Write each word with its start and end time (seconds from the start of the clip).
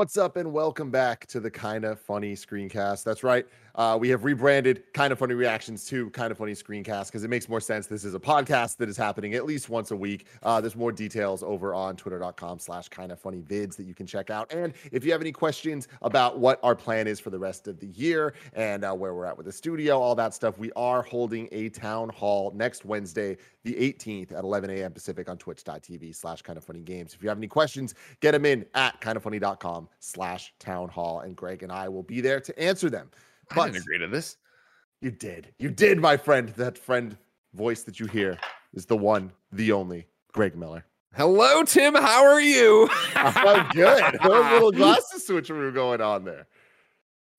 What's 0.00 0.16
up, 0.16 0.38
and 0.38 0.50
welcome 0.50 0.90
back 0.90 1.26
to 1.26 1.40
the 1.40 1.50
Kind 1.50 1.84
of 1.84 2.00
Funny 2.00 2.32
Screencast. 2.32 3.04
That's 3.04 3.22
right. 3.22 3.46
Uh, 3.74 3.98
we 4.00 4.08
have 4.08 4.24
rebranded 4.24 4.82
Kind 4.94 5.12
of 5.12 5.18
Funny 5.18 5.34
Reactions 5.34 5.84
to 5.88 6.08
Kind 6.10 6.32
of 6.32 6.38
Funny 6.38 6.52
Screencast 6.52 7.08
because 7.08 7.22
it 7.22 7.28
makes 7.28 7.50
more 7.50 7.60
sense. 7.60 7.86
This 7.86 8.06
is 8.06 8.14
a 8.14 8.18
podcast 8.18 8.78
that 8.78 8.88
is 8.88 8.96
happening 8.96 9.34
at 9.34 9.44
least 9.44 9.68
once 9.68 9.90
a 9.90 9.96
week. 9.96 10.26
Uh, 10.42 10.58
there's 10.58 10.74
more 10.74 10.90
details 10.90 11.42
over 11.42 11.74
on 11.74 11.96
twitter.com 11.96 12.58
slash 12.58 12.88
kind 12.88 13.12
of 13.12 13.20
funny 13.20 13.42
vids 13.42 13.76
that 13.76 13.84
you 13.84 13.94
can 13.94 14.06
check 14.06 14.30
out. 14.30 14.50
And 14.50 14.72
if 14.90 15.04
you 15.04 15.12
have 15.12 15.20
any 15.20 15.32
questions 15.32 15.86
about 16.00 16.38
what 16.38 16.60
our 16.62 16.74
plan 16.74 17.06
is 17.06 17.20
for 17.20 17.28
the 17.28 17.38
rest 17.38 17.68
of 17.68 17.78
the 17.78 17.88
year 17.88 18.32
and 18.54 18.84
uh, 18.84 18.94
where 18.94 19.12
we're 19.12 19.26
at 19.26 19.36
with 19.36 19.44
the 19.44 19.52
studio, 19.52 20.00
all 20.00 20.14
that 20.14 20.32
stuff, 20.32 20.56
we 20.56 20.72
are 20.76 21.02
holding 21.02 21.46
a 21.52 21.68
town 21.68 22.08
hall 22.08 22.52
next 22.56 22.86
Wednesday, 22.86 23.36
the 23.64 23.74
18th 23.74 24.32
at 24.32 24.44
11 24.44 24.70
a.m. 24.70 24.92
Pacific 24.92 25.28
on 25.28 25.36
twitch.tv 25.36 26.16
slash 26.16 26.40
kind 26.40 26.56
of 26.56 26.64
funny 26.64 26.80
games. 26.80 27.12
If 27.12 27.22
you 27.22 27.28
have 27.28 27.36
any 27.36 27.48
questions, 27.48 27.94
get 28.20 28.32
them 28.32 28.46
in 28.46 28.64
at 28.74 28.98
kindoffunny.com 29.02 29.89
slash 29.98 30.54
town 30.58 30.88
hall. 30.88 31.20
And 31.20 31.36
Greg 31.36 31.62
and 31.62 31.72
I 31.72 31.88
will 31.88 32.02
be 32.02 32.20
there 32.20 32.40
to 32.40 32.58
answer 32.58 32.88
them. 32.90 33.10
I 33.50 33.66
didn't 33.66 33.82
agree 33.82 33.98
to 33.98 34.08
this. 34.08 34.36
You 35.00 35.10
did. 35.10 35.52
You 35.58 35.70
did, 35.70 35.98
my 35.98 36.16
friend. 36.16 36.50
That 36.50 36.78
friend 36.78 37.16
voice 37.54 37.82
that 37.84 37.98
you 37.98 38.06
hear 38.06 38.38
is 38.74 38.86
the 38.86 38.96
one, 38.96 39.32
the 39.52 39.72
only 39.72 40.06
Greg 40.32 40.56
Miller. 40.56 40.84
Hello, 41.16 41.64
Tim. 41.64 41.94
How 41.94 42.24
are 42.24 42.40
you? 42.40 42.88
oh, 43.16 43.68
good. 43.72 44.18
Those 44.22 44.52
little 44.52 44.72
glasses 44.72 45.26
switcheroo 45.26 45.74
going 45.74 46.00
on 46.00 46.24
there. 46.24 46.46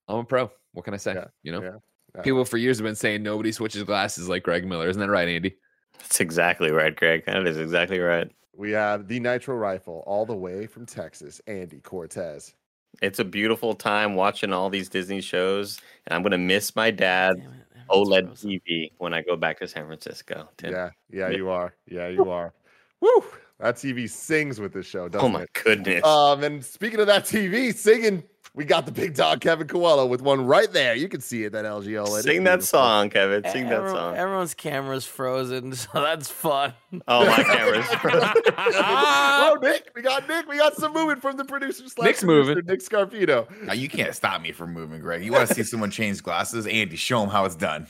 I'm 0.08 0.20
a 0.20 0.24
pro. 0.26 0.52
What 0.74 0.84
can 0.84 0.94
I 0.94 0.98
say? 0.98 1.14
Yeah, 1.14 1.26
you 1.44 1.52
know, 1.52 1.62
yeah, 1.62 1.76
yeah. 2.16 2.22
people 2.22 2.44
for 2.44 2.58
years 2.58 2.80
have 2.80 2.86
been 2.86 2.96
saying 2.96 3.24
nobody 3.24 3.52
switches 3.52 3.84
glasses 3.84 4.28
like 4.28 4.44
Greg 4.44 4.66
Miller. 4.66 4.90
Isn't 4.90 5.00
that 5.00 5.10
right, 5.10 5.28
Andy? 5.28 5.56
That's 6.00 6.20
exactly 6.20 6.72
right, 6.72 6.96
Greg. 6.96 7.26
That 7.26 7.48
is 7.48 7.58
exactly 7.58 8.00
right. 8.00 8.30
We 8.56 8.72
have 8.72 9.08
the 9.08 9.20
Nitro 9.20 9.56
Rifle 9.56 10.04
all 10.06 10.26
the 10.26 10.36
way 10.36 10.68
from 10.68 10.86
Texas, 10.86 11.42
Andy 11.48 11.80
Cortez. 11.80 12.54
It's 13.02 13.20
a 13.20 13.24
beautiful 13.26 13.74
time 13.74 14.16
watching 14.16 14.52
all 14.52 14.70
these 14.70 14.90
Disney 14.90 15.22
shows, 15.22 15.80
and 16.06 16.14
I'm 16.14 16.22
gonna 16.24 16.38
miss 16.38 16.76
my 16.76 16.92
dad 16.92 17.36
Damn 17.38 17.46
it, 17.54 17.66
that 17.74 17.88
OLED 17.90 18.26
frozen. 18.28 18.50
TV 18.52 18.92
when 18.98 19.14
I 19.14 19.22
go 19.22 19.38
back 19.38 19.60
to 19.60 19.68
San 19.68 19.86
Francisco. 19.88 20.50
Tim. 20.58 20.72
Yeah, 20.74 20.90
yeah, 21.10 21.30
Yeah. 21.30 21.38
you 21.38 21.50
are. 21.50 21.74
Yeah, 21.88 22.10
you 22.10 22.30
are. 22.30 22.54
Woo! 23.00 23.24
That 23.60 23.76
TV 23.76 24.10
sings 24.10 24.60
with 24.60 24.74
this 24.74 24.86
show, 24.86 25.08
doesn't 25.08 25.26
Oh 25.26 25.30
my 25.32 25.44
it? 25.44 25.54
goodness. 25.54 26.04
Um, 26.04 26.44
and 26.44 26.64
speaking 26.66 27.00
of 27.00 27.08
that 27.08 27.24
TV 27.24 27.74
singing, 27.74 28.24
we 28.54 28.66
got 28.66 28.86
the 28.86 28.92
big 28.92 29.16
dog 29.16 29.40
Kevin 29.40 29.68
Coelho 29.68 30.06
with 30.06 30.22
one 30.22 30.46
right 30.46 30.72
there. 30.72 30.94
You 30.94 31.08
can 31.08 31.22
see 31.22 31.46
it 31.46 31.54
that 31.54 31.64
LG 31.64 31.86
OLED. 31.86 32.24
Sing 32.24 32.44
that 32.44 32.64
song, 32.64 33.10
Kevin. 33.10 33.50
Sing 33.50 33.70
that 33.70 33.90
song. 33.90 34.16
Everyone's 34.18 34.54
camera's 34.54 35.06
frozen, 35.06 35.74
so 35.74 35.90
that's 35.94 36.30
fun. 36.30 36.74
Oh, 37.08 37.26
my 37.26 37.44
camera's. 37.44 37.86
oh, 38.04 39.58
Nick, 39.62 39.90
we 39.96 40.02
got 40.02 40.28
Nick. 40.28 40.48
We 40.50 40.58
got 40.58 40.76
some 40.76 40.94
movement 40.94 41.22
from 41.22 41.38
the 41.38 41.46
producer. 41.46 41.88
slash 41.88 42.06
Nick's 42.06 42.20
producer, 42.20 42.56
moving. 42.56 42.66
Nick 42.66 42.82
Scarpino. 42.82 43.48
Now 43.64 43.74
you 43.74 43.88
can't 43.88 44.14
stop 44.14 44.42
me 44.42 44.52
from 44.52 44.74
moving, 44.74 45.00
Greg. 45.00 45.24
You 45.24 45.32
want 45.32 45.48
to 45.48 45.54
see 45.54 45.64
someone 45.64 45.92
change 45.92 46.22
glasses? 46.22 46.68
Andy, 46.68 46.98
show 46.98 47.24
him 47.24 47.30
how 47.30 47.46
it's 47.46 47.56
done. 47.56 47.88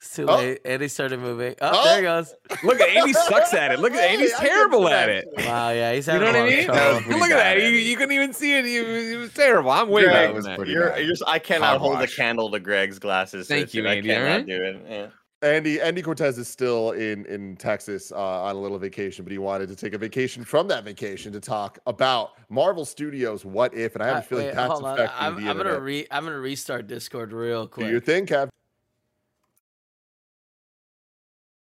It's 0.00 0.14
too 0.16 0.26
Oh. 0.28 0.36
late. 0.36 0.60
Andy 0.64 0.88
started 0.88 1.20
moving. 1.20 1.54
Oh, 1.60 1.70
Oh. 1.74 1.84
there 1.84 1.96
he 1.98 2.02
goes. 2.02 2.34
Look 2.64 2.80
at 2.80 2.88
Andy 2.88 3.12
sucks 3.12 3.52
at 3.52 3.70
it. 3.72 3.80
Look 3.80 3.92
at 3.92 4.00
Hey, 4.00 4.14
Andy's 4.14 4.32
I 4.32 4.38
can 4.38 4.46
terrible 4.48 4.88
at 4.88 5.08
it. 5.10 5.28
Wow, 5.36 5.70
yeah, 5.70 5.92
he's 5.92 6.06
You 6.06 6.14
having 6.14 6.32
know 6.32 6.32
what 6.32 6.36
a 6.36 6.38
I 6.38 6.42
lot 6.42 6.48
of 6.52 6.58
mean? 6.58 6.66
That 6.68 6.94
was 7.06 7.20
Look 7.20 7.30
at 7.30 7.36
that. 7.36 7.56
You, 7.58 7.64
Andy. 7.66 7.78
you 7.82 7.96
couldn't 7.96 8.12
even 8.14 8.32
see 8.32 8.56
it. 8.58 8.64
You- 8.64 8.86
It 8.86 9.16
was 9.18 9.34
terrible. 9.34 9.70
I'm 9.70 9.88
way 9.90 10.04
Yeah, 10.04 10.12
better 10.12 10.32
than 10.40 10.56
that. 10.56 10.66
You're, 10.66 10.88
bad. 10.90 10.98
you're 11.00 11.08
just, 11.10 11.22
I 11.26 11.38
cannot 11.38 11.78
hold 11.80 11.92
a 11.92 11.96
Hogwash. 11.96 12.16
candle 12.16 12.50
to 12.50 12.60
Greg's 12.60 12.98
glasses. 12.98 13.46
Thank 13.46 13.70
Tim. 13.70 13.84
you, 13.84 13.90
I 13.90 13.94
Andy, 13.96 14.08
cannot 14.08 14.26
alright? 14.30 14.46
do 14.46 14.62
it. 14.64 14.86
Yeah. 14.88 15.06
Andy 15.42 15.80
Andy 15.80 16.02
Cortez 16.02 16.36
is 16.36 16.48
still 16.48 16.90
in 16.92 17.24
in 17.24 17.56
Texas 17.56 18.12
uh, 18.12 18.16
on 18.16 18.56
a 18.56 18.58
little 18.58 18.78
vacation, 18.78 19.24
but 19.24 19.32
he 19.32 19.38
wanted 19.38 19.68
to 19.70 19.76
take 19.76 19.94
a 19.94 19.98
vacation 19.98 20.44
from 20.44 20.68
that 20.68 20.84
vacation 20.84 21.32
to 21.32 21.40
talk 21.40 21.78
about 21.86 22.32
Marvel 22.50 22.84
Studios. 22.84 23.42
What 23.42 23.72
if? 23.72 23.94
And 23.94 24.02
I 24.02 24.08
have 24.08 24.16
a 24.18 24.22
feeling 24.22 24.46
wait, 24.48 24.54
that's 24.54 24.80
affecting 24.80 25.08
I'm, 25.18 25.42
the 25.42 25.50
I'm 25.50 25.56
gonna 25.56 25.80
re 25.80 26.06
I'm 26.10 26.24
gonna 26.24 26.38
restart 26.40 26.88
Discord 26.88 27.32
real 27.32 27.64
Do 27.66 27.82
your 27.86 28.00
quick. 28.02 28.04
thing, 28.04 28.26
Kev. 28.26 28.48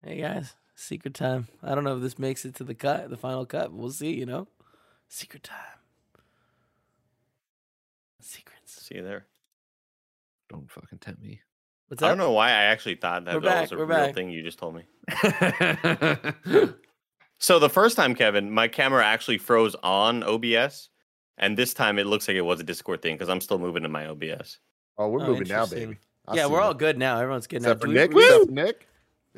Hey 0.04 0.20
guys, 0.20 0.54
secret 0.74 1.14
time. 1.14 1.48
I 1.62 1.74
don't 1.74 1.84
know 1.84 1.96
if 1.96 2.02
this 2.02 2.18
makes 2.18 2.44
it 2.44 2.54
to 2.56 2.64
the 2.64 2.74
cut, 2.74 3.10
the 3.10 3.16
final 3.16 3.44
cut. 3.46 3.72
We'll 3.72 3.90
see. 3.90 4.14
You 4.14 4.26
know, 4.26 4.48
secret 5.08 5.42
time. 5.42 5.56
Secrets. 8.20 8.82
See 8.86 8.96
you 8.96 9.02
there. 9.02 9.26
Don't 10.48 10.70
fucking 10.70 10.98
tempt 10.98 11.20
me. 11.22 11.40
What's 11.88 12.02
I 12.02 12.08
don't 12.08 12.18
know 12.18 12.32
why 12.32 12.48
I 12.48 12.64
actually 12.64 12.96
thought 12.96 13.24
that 13.24 13.32
that 13.34 13.42
back, 13.42 13.62
was 13.62 13.72
a 13.72 13.76
real 13.76 13.86
back. 13.86 14.14
thing 14.14 14.30
you 14.30 14.42
just 14.42 14.58
told 14.58 14.74
me. 14.76 14.84
So 17.40 17.60
the 17.60 17.70
first 17.70 17.96
time, 17.96 18.16
Kevin, 18.16 18.50
my 18.50 18.66
camera 18.66 19.04
actually 19.06 19.38
froze 19.38 19.76
on 19.84 20.24
OBS, 20.24 20.88
and 21.36 21.56
this 21.56 21.72
time 21.72 22.00
it 22.00 22.06
looks 22.08 22.26
like 22.26 22.36
it 22.36 22.40
was 22.40 22.58
a 22.58 22.64
Discord 22.64 23.00
thing 23.00 23.14
because 23.14 23.28
I'm 23.28 23.40
still 23.40 23.60
moving 23.60 23.84
to 23.84 23.88
my 23.88 24.06
OBS. 24.08 24.58
Oh, 24.98 25.06
we're 25.06 25.22
Oh, 25.22 25.26
moving 25.28 25.46
now, 25.46 25.64
baby. 25.64 25.98
I 26.26 26.34
yeah, 26.34 26.46
we're 26.46 26.56
that. 26.58 26.62
all 26.64 26.74
good 26.74 26.98
now. 26.98 27.16
Everyone's 27.20 27.46
good 27.46 27.58
Except 27.58 27.78
now. 27.78 27.80
for 27.80 27.86
Do 27.86 27.92
we- 27.92 27.98
Nick. 28.00 28.12
we- 28.12 28.24
Except 28.24 28.46
for 28.46 28.50
Nick. 28.50 28.88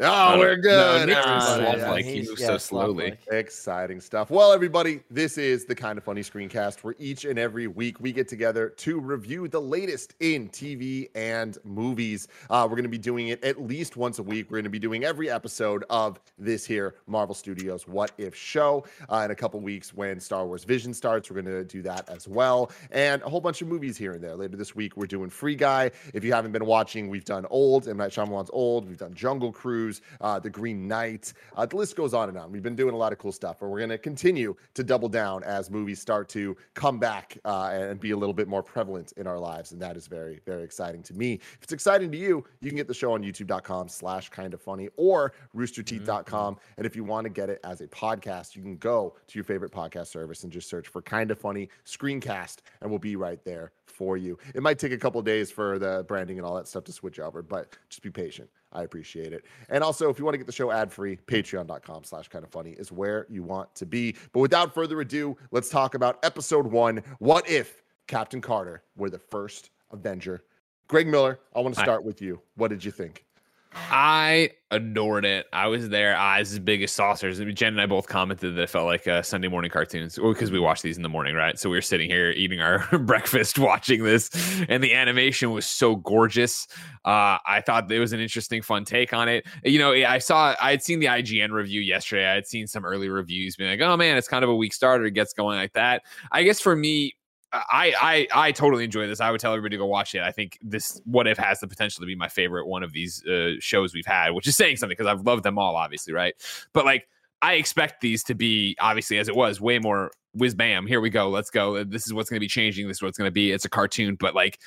Oh, 0.02 0.32
No, 0.34 0.38
we're 0.38 0.56
no, 0.56 0.62
good. 0.62 1.08
Nick's 1.08 1.26
Nah, 1.26 1.40
sloth 1.40 1.76
yeah, 1.76 1.90
like 1.90 2.04
he 2.06 2.12
he's- 2.14 2.28
moves 2.28 2.40
yeah, 2.40 2.46
so 2.46 2.58
slowly. 2.58 3.16
Exciting 3.30 4.00
stuff. 4.00 4.30
Well, 4.30 4.52
everybody, 4.52 5.00
this 5.10 5.36
is 5.36 5.66
the 5.66 5.74
kind 5.74 5.98
of 5.98 6.04
funny 6.04 6.22
screencast 6.22 6.78
where 6.78 6.94
each 6.98 7.24
and 7.26 7.38
every 7.38 7.66
week 7.66 8.00
we 8.00 8.12
get 8.12 8.26
together 8.28 8.70
to 8.70 8.98
review 8.98 9.46
the 9.48 9.60
latest 9.60 10.14
in 10.20 10.48
TV 10.48 11.08
and 11.14 11.58
movies. 11.64 12.28
Uh, 12.48 12.62
we're 12.68 12.76
going 12.76 12.84
to 12.84 12.88
be 12.88 12.98
doing 12.98 13.28
it 13.28 13.42
at 13.44 13.60
least 13.60 13.96
once 13.96 14.18
a 14.18 14.22
week. 14.22 14.46
We're 14.50 14.56
going 14.58 14.64
to 14.64 14.70
be 14.70 14.78
doing 14.78 15.04
every 15.04 15.28
episode 15.30 15.84
of 15.90 16.18
this 16.38 16.64
here 16.64 16.94
Marvel 17.06 17.34
Studios 17.34 17.86
What 17.86 18.12
If 18.16 18.34
show. 18.34 18.84
Uh, 19.10 19.22
in 19.26 19.30
a 19.32 19.34
couple 19.34 19.60
weeks, 19.60 19.92
when 19.92 20.18
Star 20.20 20.46
Wars 20.46 20.64
Vision 20.64 20.94
starts, 20.94 21.30
we're 21.30 21.42
going 21.42 21.54
to 21.54 21.64
do 21.64 21.82
that 21.82 22.08
as 22.08 22.26
well. 22.26 22.70
And 22.90 23.20
a 23.22 23.28
whole 23.28 23.40
bunch 23.40 23.60
of 23.60 23.68
movies 23.68 23.98
here 23.98 24.12
and 24.12 24.22
there. 24.22 24.36
Later 24.36 24.56
this 24.56 24.74
week, 24.74 24.96
we're 24.96 25.06
doing 25.06 25.28
Free 25.30 25.56
Guy. 25.56 25.90
If 26.14 26.24
you 26.24 26.32
haven't 26.32 26.52
been 26.52 26.64
watching, 26.66 27.08
we've 27.10 27.24
done 27.24 27.44
Old, 27.50 27.88
M. 27.88 27.96
Night 27.96 28.12
Shyamalan's 28.12 28.50
Old. 28.52 28.88
We've 28.88 28.96
done 28.96 29.12
Jungle 29.14 29.52
Cruise, 29.52 29.89
uh, 30.20 30.38
The 30.38 30.50
Green 30.50 30.86
Knight. 30.86 31.32
Uh, 31.56 31.66
the 31.66 31.76
list 31.76 31.96
goes 31.96 32.14
on 32.14 32.28
and 32.28 32.38
on. 32.38 32.52
We've 32.52 32.62
been 32.62 32.76
doing 32.76 32.94
a 32.94 32.96
lot 32.96 33.12
of 33.12 33.18
cool 33.18 33.32
stuff, 33.32 33.62
and 33.62 33.70
we're 33.70 33.78
going 33.78 33.90
to 33.90 33.98
continue 33.98 34.54
to 34.74 34.84
double 34.84 35.08
down 35.08 35.42
as 35.44 35.70
movies 35.70 36.00
start 36.00 36.28
to 36.30 36.56
come 36.74 36.98
back 36.98 37.38
uh, 37.44 37.70
and 37.72 37.98
be 38.00 38.12
a 38.12 38.16
little 38.16 38.32
bit 38.34 38.48
more 38.48 38.62
prevalent 38.62 39.12
in 39.16 39.26
our 39.26 39.38
lives. 39.38 39.72
And 39.72 39.80
that 39.82 39.96
is 39.96 40.06
very, 40.06 40.40
very 40.46 40.62
exciting 40.62 41.02
to 41.04 41.14
me. 41.14 41.34
If 41.34 41.62
it's 41.62 41.72
exciting 41.72 42.10
to 42.12 42.18
you, 42.18 42.44
you 42.60 42.68
can 42.68 42.76
get 42.76 42.88
the 42.88 42.94
show 42.94 43.12
on 43.12 43.22
youtube.com 43.22 43.88
slash 43.88 44.28
kind 44.28 44.54
of 44.54 44.60
funny 44.60 44.88
or 44.96 45.32
roosterteeth.com. 45.56 46.58
And 46.76 46.86
if 46.86 46.96
you 46.96 47.04
want 47.04 47.24
to 47.24 47.30
get 47.30 47.50
it 47.50 47.60
as 47.64 47.80
a 47.80 47.86
podcast, 47.86 48.56
you 48.56 48.62
can 48.62 48.76
go 48.76 49.16
to 49.26 49.38
your 49.38 49.44
favorite 49.44 49.72
podcast 49.72 50.08
service 50.08 50.44
and 50.44 50.52
just 50.52 50.68
search 50.68 50.88
for 50.88 51.02
kind 51.02 51.30
of 51.30 51.38
funny 51.38 51.68
screencast, 51.84 52.58
and 52.80 52.90
we'll 52.90 52.98
be 52.98 53.16
right 53.16 53.44
there 53.44 53.72
for 54.00 54.16
you. 54.16 54.38
It 54.54 54.62
might 54.62 54.78
take 54.78 54.92
a 54.92 54.96
couple 54.96 55.20
days 55.20 55.50
for 55.50 55.78
the 55.78 56.06
branding 56.08 56.38
and 56.38 56.46
all 56.46 56.54
that 56.54 56.66
stuff 56.66 56.84
to 56.84 56.92
switch 56.92 57.20
over, 57.20 57.42
but 57.42 57.76
just 57.90 58.00
be 58.00 58.10
patient. 58.10 58.48
I 58.72 58.82
appreciate 58.82 59.34
it. 59.34 59.44
And 59.68 59.84
also, 59.84 60.08
if 60.08 60.18
you 60.18 60.24
want 60.24 60.32
to 60.32 60.38
get 60.38 60.46
the 60.46 60.54
show 60.54 60.70
ad 60.70 60.90
free, 60.90 61.18
patreon.com 61.26 62.04
slash 62.04 62.28
kind 62.28 62.42
of 62.42 62.50
funny 62.50 62.70
is 62.70 62.90
where 62.90 63.26
you 63.28 63.42
want 63.42 63.74
to 63.74 63.84
be. 63.84 64.16
But 64.32 64.40
without 64.40 64.72
further 64.72 64.98
ado, 65.02 65.36
let's 65.50 65.68
talk 65.68 65.94
about 65.94 66.18
episode 66.24 66.66
one 66.66 67.02
What 67.18 67.46
If 67.46 67.82
Captain 68.06 68.40
Carter 68.40 68.82
were 68.96 69.10
the 69.10 69.18
first 69.18 69.68
Avenger? 69.92 70.44
Greg 70.88 71.06
Miller, 71.06 71.38
I 71.54 71.60
want 71.60 71.74
to 71.74 71.80
Hi. 71.80 71.84
start 71.84 72.02
with 72.02 72.22
you. 72.22 72.40
What 72.56 72.68
did 72.68 72.82
you 72.82 72.90
think? 72.92 73.26
I 73.72 74.50
adored 74.72 75.24
it. 75.24 75.46
I 75.52 75.68
was 75.68 75.88
there, 75.88 76.16
eyes 76.16 76.52
as 76.52 76.58
big 76.58 76.82
as 76.82 76.90
saucers. 76.90 77.38
Jen 77.38 77.72
and 77.72 77.80
I 77.80 77.86
both 77.86 78.08
commented 78.08 78.56
that 78.56 78.62
it 78.62 78.70
felt 78.70 78.86
like 78.86 79.06
uh, 79.06 79.22
Sunday 79.22 79.48
morning 79.48 79.70
cartoons 79.70 80.16
because 80.16 80.50
we 80.50 80.58
watch 80.58 80.82
these 80.82 80.96
in 80.96 81.02
the 81.02 81.08
morning, 81.08 81.34
right? 81.34 81.58
So 81.58 81.70
we 81.70 81.76
were 81.76 81.82
sitting 81.82 82.10
here 82.10 82.30
eating 82.30 82.60
our 82.60 82.86
breakfast, 82.98 83.58
watching 83.58 84.02
this, 84.02 84.30
and 84.68 84.82
the 84.82 84.94
animation 84.94 85.52
was 85.52 85.66
so 85.66 85.96
gorgeous. 85.96 86.66
Uh, 87.04 87.38
I 87.46 87.62
thought 87.64 87.90
it 87.90 87.98
was 88.00 88.12
an 88.12 88.20
interesting, 88.20 88.62
fun 88.62 88.84
take 88.84 89.12
on 89.12 89.28
it. 89.28 89.46
You 89.64 89.78
know, 89.78 89.92
I 89.92 90.18
saw, 90.18 90.54
I 90.60 90.70
had 90.70 90.82
seen 90.82 90.98
the 90.98 91.06
IGN 91.06 91.50
review 91.50 91.80
yesterday. 91.80 92.26
I 92.26 92.34
had 92.34 92.46
seen 92.46 92.66
some 92.66 92.84
early 92.84 93.08
reviews 93.08 93.56
being 93.56 93.70
like, 93.70 93.80
oh 93.80 93.96
man, 93.96 94.16
it's 94.16 94.28
kind 94.28 94.42
of 94.42 94.50
a 94.50 94.56
weak 94.56 94.74
starter. 94.74 95.04
It 95.04 95.12
gets 95.12 95.32
going 95.32 95.58
like 95.58 95.72
that. 95.74 96.02
I 96.32 96.42
guess 96.42 96.60
for 96.60 96.74
me, 96.74 97.14
I 97.52 97.94
I 98.32 98.46
I 98.46 98.52
totally 98.52 98.84
enjoy 98.84 99.06
this. 99.06 99.20
I 99.20 99.30
would 99.30 99.40
tell 99.40 99.52
everybody 99.52 99.76
to 99.76 99.78
go 99.78 99.86
watch 99.86 100.14
it. 100.14 100.22
I 100.22 100.30
think 100.30 100.58
this 100.62 101.00
What 101.04 101.26
If 101.26 101.38
has 101.38 101.60
the 101.60 101.66
potential 101.66 102.00
to 102.00 102.06
be 102.06 102.14
my 102.14 102.28
favorite 102.28 102.66
one 102.66 102.82
of 102.82 102.92
these 102.92 103.24
uh, 103.26 103.52
shows 103.58 103.92
we've 103.92 104.06
had, 104.06 104.30
which 104.30 104.46
is 104.46 104.56
saying 104.56 104.76
something 104.76 104.96
because 104.96 105.06
I've 105.06 105.26
loved 105.26 105.42
them 105.42 105.58
all, 105.58 105.74
obviously, 105.76 106.12
right? 106.12 106.34
But 106.72 106.84
like 106.84 107.08
I 107.42 107.54
expect 107.54 108.00
these 108.00 108.22
to 108.24 108.34
be 108.34 108.76
obviously 108.80 109.18
as 109.18 109.28
it 109.28 109.34
was 109.34 109.60
way 109.60 109.78
more 109.78 110.10
whiz 110.34 110.54
bam. 110.54 110.86
Here 110.86 111.00
we 111.00 111.10
go. 111.10 111.28
Let's 111.28 111.50
go. 111.50 111.82
This 111.82 112.06
is 112.06 112.14
what's 112.14 112.30
going 112.30 112.36
to 112.36 112.40
be 112.40 112.48
changing. 112.48 112.86
This 112.86 112.98
is 112.98 113.02
what's 113.02 113.18
going 113.18 113.28
to 113.28 113.32
be. 113.32 113.50
It's 113.50 113.64
a 113.64 113.70
cartoon, 113.70 114.14
but 114.14 114.34
like 114.34 114.60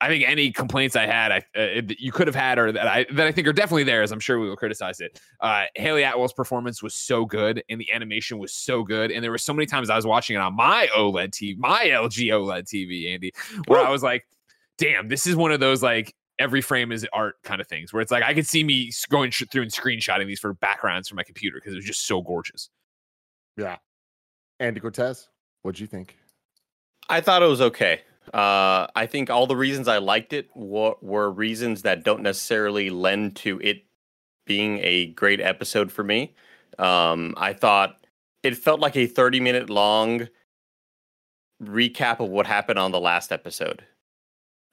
I 0.00 0.08
think 0.08 0.26
any 0.26 0.50
complaints 0.50 0.96
I 0.96 1.06
had, 1.06 1.30
I 1.30 1.44
uh, 1.58 1.82
you 1.98 2.10
could 2.10 2.26
have 2.26 2.34
had, 2.34 2.58
or 2.58 2.72
that 2.72 2.86
I 2.86 3.04
that 3.12 3.26
I 3.26 3.32
think 3.32 3.46
are 3.46 3.52
definitely 3.52 3.84
there, 3.84 4.02
as 4.02 4.12
I'm 4.12 4.20
sure 4.20 4.40
we 4.40 4.48
will 4.48 4.56
criticize 4.56 5.00
it. 5.00 5.20
Uh, 5.40 5.64
Hayley 5.74 6.04
Atwell's 6.04 6.32
performance 6.32 6.82
was 6.82 6.94
so 6.94 7.26
good, 7.26 7.62
and 7.68 7.80
the 7.80 7.92
animation 7.92 8.38
was 8.38 8.54
so 8.54 8.82
good, 8.82 9.10
and 9.10 9.22
there 9.22 9.30
were 9.30 9.38
so 9.38 9.52
many 9.52 9.66
times 9.66 9.90
I 9.90 9.96
was 9.96 10.06
watching 10.06 10.36
it 10.36 10.38
on 10.38 10.56
my 10.56 10.88
OLED 10.96 11.30
TV, 11.30 11.58
my 11.58 11.84
LG 11.84 12.28
OLED 12.28 12.64
TV, 12.64 13.12
Andy, 13.12 13.32
where 13.66 13.80
I 13.80 13.90
was 13.90 14.02
like, 14.02 14.26
"Damn, 14.78 15.08
this 15.08 15.26
is 15.26 15.36
one 15.36 15.52
of 15.52 15.60
those 15.60 15.82
like 15.82 16.14
every 16.38 16.62
frame 16.62 16.92
is 16.92 17.06
art 17.12 17.36
kind 17.44 17.60
of 17.60 17.66
things, 17.66 17.92
where 17.92 18.00
it's 18.00 18.10
like 18.10 18.22
I 18.22 18.32
could 18.32 18.46
see 18.46 18.64
me 18.64 18.90
going 19.10 19.30
sh- 19.30 19.44
through 19.50 19.62
and 19.62 19.70
screenshotting 19.70 20.26
these 20.26 20.40
for 20.40 20.54
backgrounds 20.54 21.08
for 21.10 21.14
my 21.14 21.24
computer 21.24 21.58
because 21.58 21.74
it 21.74 21.76
was 21.76 21.84
just 21.84 22.06
so 22.06 22.22
gorgeous." 22.22 22.70
Yeah, 23.58 23.76
Andy 24.60 24.80
Cortez, 24.80 25.28
what'd 25.60 25.78
you 25.78 25.86
think? 25.86 26.16
I 27.10 27.20
thought 27.20 27.42
it 27.42 27.46
was 27.46 27.60
okay. 27.60 28.00
Uh, 28.32 28.86
I 28.94 29.06
think 29.06 29.30
all 29.30 29.46
the 29.46 29.56
reasons 29.56 29.88
I 29.88 29.98
liked 29.98 30.32
it 30.32 30.50
were, 30.54 30.94
were 31.00 31.30
reasons 31.30 31.82
that 31.82 32.04
don't 32.04 32.22
necessarily 32.22 32.90
lend 32.90 33.36
to 33.36 33.60
it 33.60 33.84
being 34.46 34.78
a 34.82 35.06
great 35.06 35.40
episode 35.40 35.90
for 35.90 36.04
me. 36.04 36.34
Um, 36.78 37.34
I 37.36 37.52
thought 37.52 38.06
it 38.42 38.56
felt 38.56 38.80
like 38.80 38.96
a 38.96 39.06
30 39.06 39.40
minute 39.40 39.70
long 39.70 40.28
recap 41.62 42.20
of 42.20 42.28
what 42.28 42.46
happened 42.46 42.78
on 42.78 42.92
the 42.92 43.00
last 43.00 43.32
episode 43.32 43.84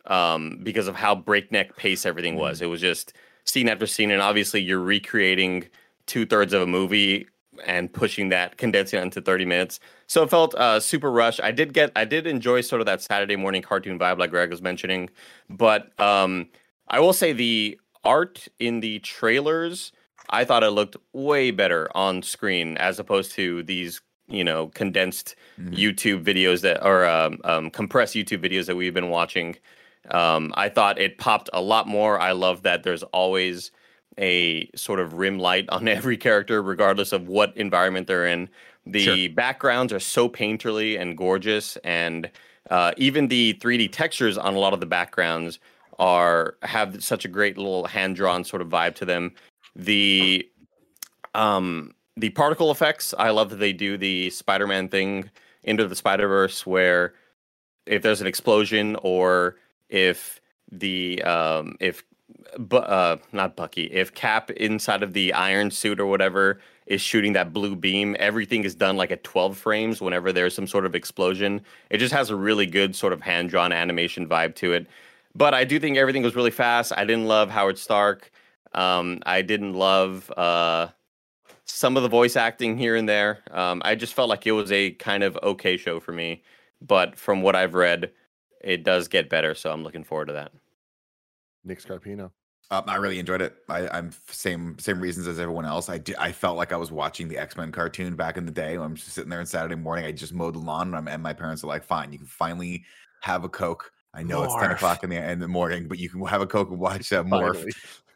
um, 0.05 0.59
because 0.63 0.88
of 0.88 0.95
how 0.95 1.15
breakneck 1.15 1.75
pace 1.75 2.05
everything 2.05 2.35
was. 2.35 2.61
It 2.61 2.67
was 2.67 2.81
just 2.81 3.13
scene 3.44 3.69
after 3.69 3.88
scene, 3.88 4.11
and 4.11 4.21
obviously 4.21 4.61
you're 4.61 4.79
recreating 4.79 5.65
two 6.05 6.25
thirds 6.25 6.53
of 6.53 6.61
a 6.61 6.67
movie 6.67 7.27
and 7.65 7.92
pushing 7.92 8.30
that, 8.30 8.57
condensing 8.57 9.00
it 9.00 9.04
into 9.04 9.21
30 9.21 9.45
minutes. 9.45 9.80
So 10.07 10.24
it 10.24 10.30
felt 10.30 10.56
uh, 10.56 10.80
super 10.80 11.12
rushed. 11.12 11.42
I 11.42 11.51
did 11.51 11.74
get, 11.74 11.92
I 11.95 12.06
did 12.06 12.27
enjoy 12.27 12.62
sort 12.62 12.81
of 12.81 12.86
that 12.86 13.01
Saturday 13.01 13.36
morning 13.36 13.62
cartoon 13.62 13.98
vibe, 14.00 14.19
like 14.19 14.30
Greg 14.30 14.50
was 14.50 14.62
mentioning. 14.62 15.09
But 15.50 15.98
um, 16.00 16.50
I 16.88 17.00
will 17.00 17.13
say 17.13 17.33
the 17.33 17.80
art 18.04 18.48
in 18.59 18.80
the 18.80 19.00
trailers, 19.00 19.92
I 20.30 20.45
thought 20.45 20.63
it 20.63 20.71
looked 20.71 20.98
way 21.13 21.51
better 21.51 21.89
on 21.95 22.21
screen 22.21 22.77
as 22.77 23.00
opposed 23.00 23.31
to 23.33 23.63
these, 23.63 24.01
you 24.27 24.44
know, 24.44 24.68
condensed 24.69 25.36
Mhm. 25.59 25.74
YouTube 25.75 26.24
videos 26.24 26.62
that 26.62 26.81
are 26.83 27.06
um, 27.06 27.39
um, 27.44 27.69
compressed 27.71 28.13
YouTube 28.15 28.44
videos 28.44 28.65
that 28.68 28.75
we've 28.75 28.94
been 28.94 29.09
watching. 29.09 29.57
Um, 30.12 30.54
I 30.56 30.69
thought 30.69 31.00
it 31.00 31.18
popped 31.18 31.50
a 31.51 31.62
lot 31.62 31.88
more. 31.88 32.19
I 32.19 32.31
love 32.31 32.62
that 32.63 32.83
there's 32.83 33.04
always 33.04 33.71
a 34.18 34.69
sort 34.75 35.00
of 35.00 35.14
rim 35.14 35.40
light 35.40 35.68
on 35.69 35.88
every 35.98 36.18
character, 36.18 36.62
regardless 36.62 37.12
of 37.12 37.28
what 37.28 37.56
environment 37.58 38.08
they're 38.08 38.28
in. 38.28 38.50
The 38.86 39.28
backgrounds 39.30 39.92
are 39.92 40.00
so 40.00 40.30
painterly 40.30 41.00
and 41.00 41.18
gorgeous, 41.18 41.75
and 41.84 42.30
uh, 42.69 42.94
even 42.96 43.28
the 43.28 43.54
3D 43.56 43.92
textures 43.92 44.38
on 44.38 44.54
a 44.54 44.60
lot 44.60 44.74
of 44.74 44.80
the 44.80 44.86
backgrounds 44.86 45.60
are 46.00 46.56
have 46.62 47.04
such 47.04 47.25
a 47.25 47.28
great 47.28 47.58
little 47.58 47.86
hand 47.88 48.16
drawn 48.16 48.44
sort 48.44 48.62
of 48.62 48.69
vibe 48.69 48.96
to 48.96 49.06
them. 49.06 49.34
The 49.75 50.48
um, 51.36 51.94
the 52.16 52.30
particle 52.30 52.72
effects, 52.72 53.14
I 53.18 53.30
love 53.30 53.50
that 53.52 53.58
they 53.58 53.74
do 53.74 53.98
the 53.98 54.30
Spider 54.30 54.68
Man 54.68 54.88
thing 54.88 55.30
into 55.64 55.88
the 55.88 55.96
Spider 55.96 56.28
Verse, 56.28 56.66
where 56.66 57.14
if 57.86 58.02
there's 58.02 58.22
an 58.22 58.28
explosion 58.28 58.96
or 59.02 59.58
if 59.90 60.42
the 60.72 61.22
um, 61.24 61.78
if 61.80 62.04
bu- 62.57 62.77
uh, 62.77 63.17
not 63.31 63.55
Bucky, 63.55 63.83
if 63.85 64.13
Cap 64.13 64.49
inside 64.51 65.03
of 65.03 65.13
the 65.13 65.33
iron 65.33 65.71
suit 65.71 65.99
or 65.99 66.05
whatever 66.05 66.59
is 66.85 67.01
shooting 67.01 67.33
that 67.33 67.53
blue 67.53 67.75
beam, 67.75 68.15
everything 68.19 68.63
is 68.63 68.75
done 68.75 68.97
like 68.97 69.11
at 69.11 69.23
12 69.23 69.57
frames 69.57 70.01
whenever 70.01 70.31
there's 70.31 70.55
some 70.55 70.67
sort 70.67 70.85
of 70.85 70.95
explosion. 70.95 71.61
It 71.89 71.97
just 71.97 72.13
has 72.13 72.29
a 72.29 72.35
really 72.35 72.65
good 72.65 72.95
sort 72.95 73.13
of 73.13 73.21
hand 73.21 73.49
drawn 73.49 73.71
animation 73.71 74.27
vibe 74.27 74.55
to 74.55 74.73
it. 74.73 74.88
But 75.35 75.53
I 75.53 75.63
do 75.65 75.79
think 75.79 75.97
everything 75.97 76.23
was 76.23 76.35
really 76.35 76.51
fast. 76.51 76.94
I 76.95 77.05
didn't 77.05 77.27
love 77.27 77.49
Howard 77.49 77.77
Stark. 77.77 78.31
Um, 78.73 79.19
I 79.25 79.41
didn't 79.41 79.73
love 79.73 80.31
uh, 80.35 80.88
some 81.65 81.97
of 81.97 82.03
the 82.03 82.09
voice 82.09 82.35
acting 82.35 82.77
here 82.77 82.95
and 82.95 83.07
there. 83.07 83.39
Um, 83.51 83.81
I 83.85 83.95
just 83.95 84.13
felt 84.13 84.29
like 84.29 84.47
it 84.47 84.51
was 84.53 84.71
a 84.71 84.91
kind 84.91 85.23
of 85.23 85.38
okay 85.44 85.77
show 85.77 85.99
for 85.99 86.11
me. 86.11 86.44
But 86.81 87.17
from 87.17 87.41
what 87.41 87.55
I've 87.55 87.73
read, 87.73 88.11
it 88.63 88.83
does 88.83 89.07
get 89.07 89.29
better. 89.29 89.53
So 89.53 89.71
I'm 89.71 89.83
looking 89.83 90.03
forward 90.03 90.27
to 90.27 90.33
that. 90.33 90.51
Nick 91.63 91.81
Scarpino. 91.81 92.31
Um, 92.69 92.84
I 92.88 92.96
really 92.98 93.18
enjoyed 93.18 93.42
it. 93.42 93.56
I, 93.69 93.88
I'm 93.88 94.12
same 94.28 94.78
same 94.78 95.00
reasons 95.00 95.28
as 95.28 95.40
everyone 95.40 95.66
else. 95.66 95.90
I 95.90 96.02
I 96.19 96.31
felt 96.34 96.58
like 96.58 96.74
I 96.74 96.78
was 96.78 96.92
watching 96.92 97.28
the 97.30 97.38
X 97.38 97.56
Men 97.56 97.72
cartoon 97.72 98.16
back 98.16 98.36
in 98.36 98.46
the 98.46 98.52
day. 98.52 98.75
I'm 98.75 98.96
just 98.96 99.10
sitting 99.10 99.30
there 99.30 99.40
on 99.40 99.46
Saturday 99.46 99.75
morning. 99.75 100.06
I 100.06 100.12
just 100.12 100.34
mowed 100.34 100.56
the 100.56 100.60
lawn, 100.60 100.88
and, 100.88 100.96
I'm, 100.98 101.08
and 101.08 101.24
my 101.24 101.34
parents 101.34 101.64
are 101.64 101.68
like, 101.68 101.84
"Fine, 101.84 102.12
you 102.12 102.18
can 102.18 102.28
finally 102.28 102.84
have 103.22 103.44
a 103.46 103.50
Coke. 103.50 103.92
I 104.14 104.24
know 104.24 104.44
it's 104.44 104.56
ten 104.56 104.72
o'clock 104.72 105.04
in 105.04 105.10
the 105.10 105.16
in 105.31 105.40
the 105.40 105.48
morning, 105.48 105.88
but 105.88 105.98
you 105.98 106.10
can 106.10 106.25
have 106.25 106.42
a 106.42 106.48
Coke 106.48 106.69
and 106.69 106.80
watch 106.80 107.14
uh, 107.14 107.24
Morph." 107.24 107.66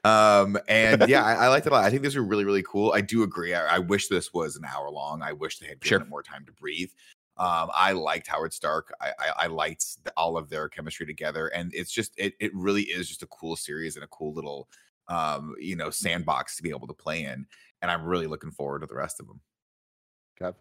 Um, 0.03 0.57
and 0.68 1.07
yeah, 1.07 1.24
I, 1.25 1.45
I 1.45 1.48
liked 1.48 1.65
it 1.65 1.71
a 1.71 1.75
lot. 1.75 1.86
I 1.86 1.89
think 1.89 2.01
these 2.01 2.15
are 2.18 2.24
really, 2.24 2.44
really 2.44 2.63
cool. 2.63 2.92
I 2.92 3.01
do 3.01 3.24
agree. 3.24 3.53
I, 3.53 3.75
I 3.75 3.80
wish 3.80 4.07
this 4.09 4.33
was 4.33 4.57
an 4.57 4.65
hour 4.65 4.89
long. 4.89 5.21
I 5.21 5.31
wish 5.31 5.59
they 5.59 5.68
had 5.68 5.80
given 5.80 6.00
Sure. 6.00 6.01
it 6.01 6.09
more 6.09 6.24
time 6.24 6.44
to 6.45 6.51
breathe. 6.51 6.89
Um, 7.37 7.69
I 7.73 7.93
liked 7.93 8.27
Howard 8.27 8.53
Stark. 8.53 8.93
I, 9.01 9.11
I, 9.17 9.43
I 9.43 9.47
liked 9.47 10.03
the, 10.03 10.11
all 10.17 10.37
of 10.37 10.49
their 10.49 10.69
chemistry 10.69 11.05
together, 11.05 11.47
and 11.47 11.71
it's 11.73 11.91
just 11.91 12.13
it 12.17 12.33
it 12.39 12.53
really 12.53 12.83
is 12.83 13.07
just 13.07 13.23
a 13.23 13.27
cool 13.27 13.55
series 13.55 13.95
and 13.95 14.03
a 14.03 14.07
cool 14.07 14.33
little 14.33 14.67
um 15.07 15.55
you 15.59 15.75
know 15.75 15.89
sandbox 15.89 16.55
to 16.57 16.63
be 16.63 16.69
able 16.69 16.87
to 16.87 16.93
play 16.93 17.23
in. 17.23 17.45
And 17.81 17.89
I'm 17.89 18.05
really 18.05 18.27
looking 18.27 18.51
forward 18.51 18.81
to 18.81 18.87
the 18.87 18.95
rest 18.95 19.19
of 19.19 19.27
them. 19.27 19.41
Kev. 20.39 20.55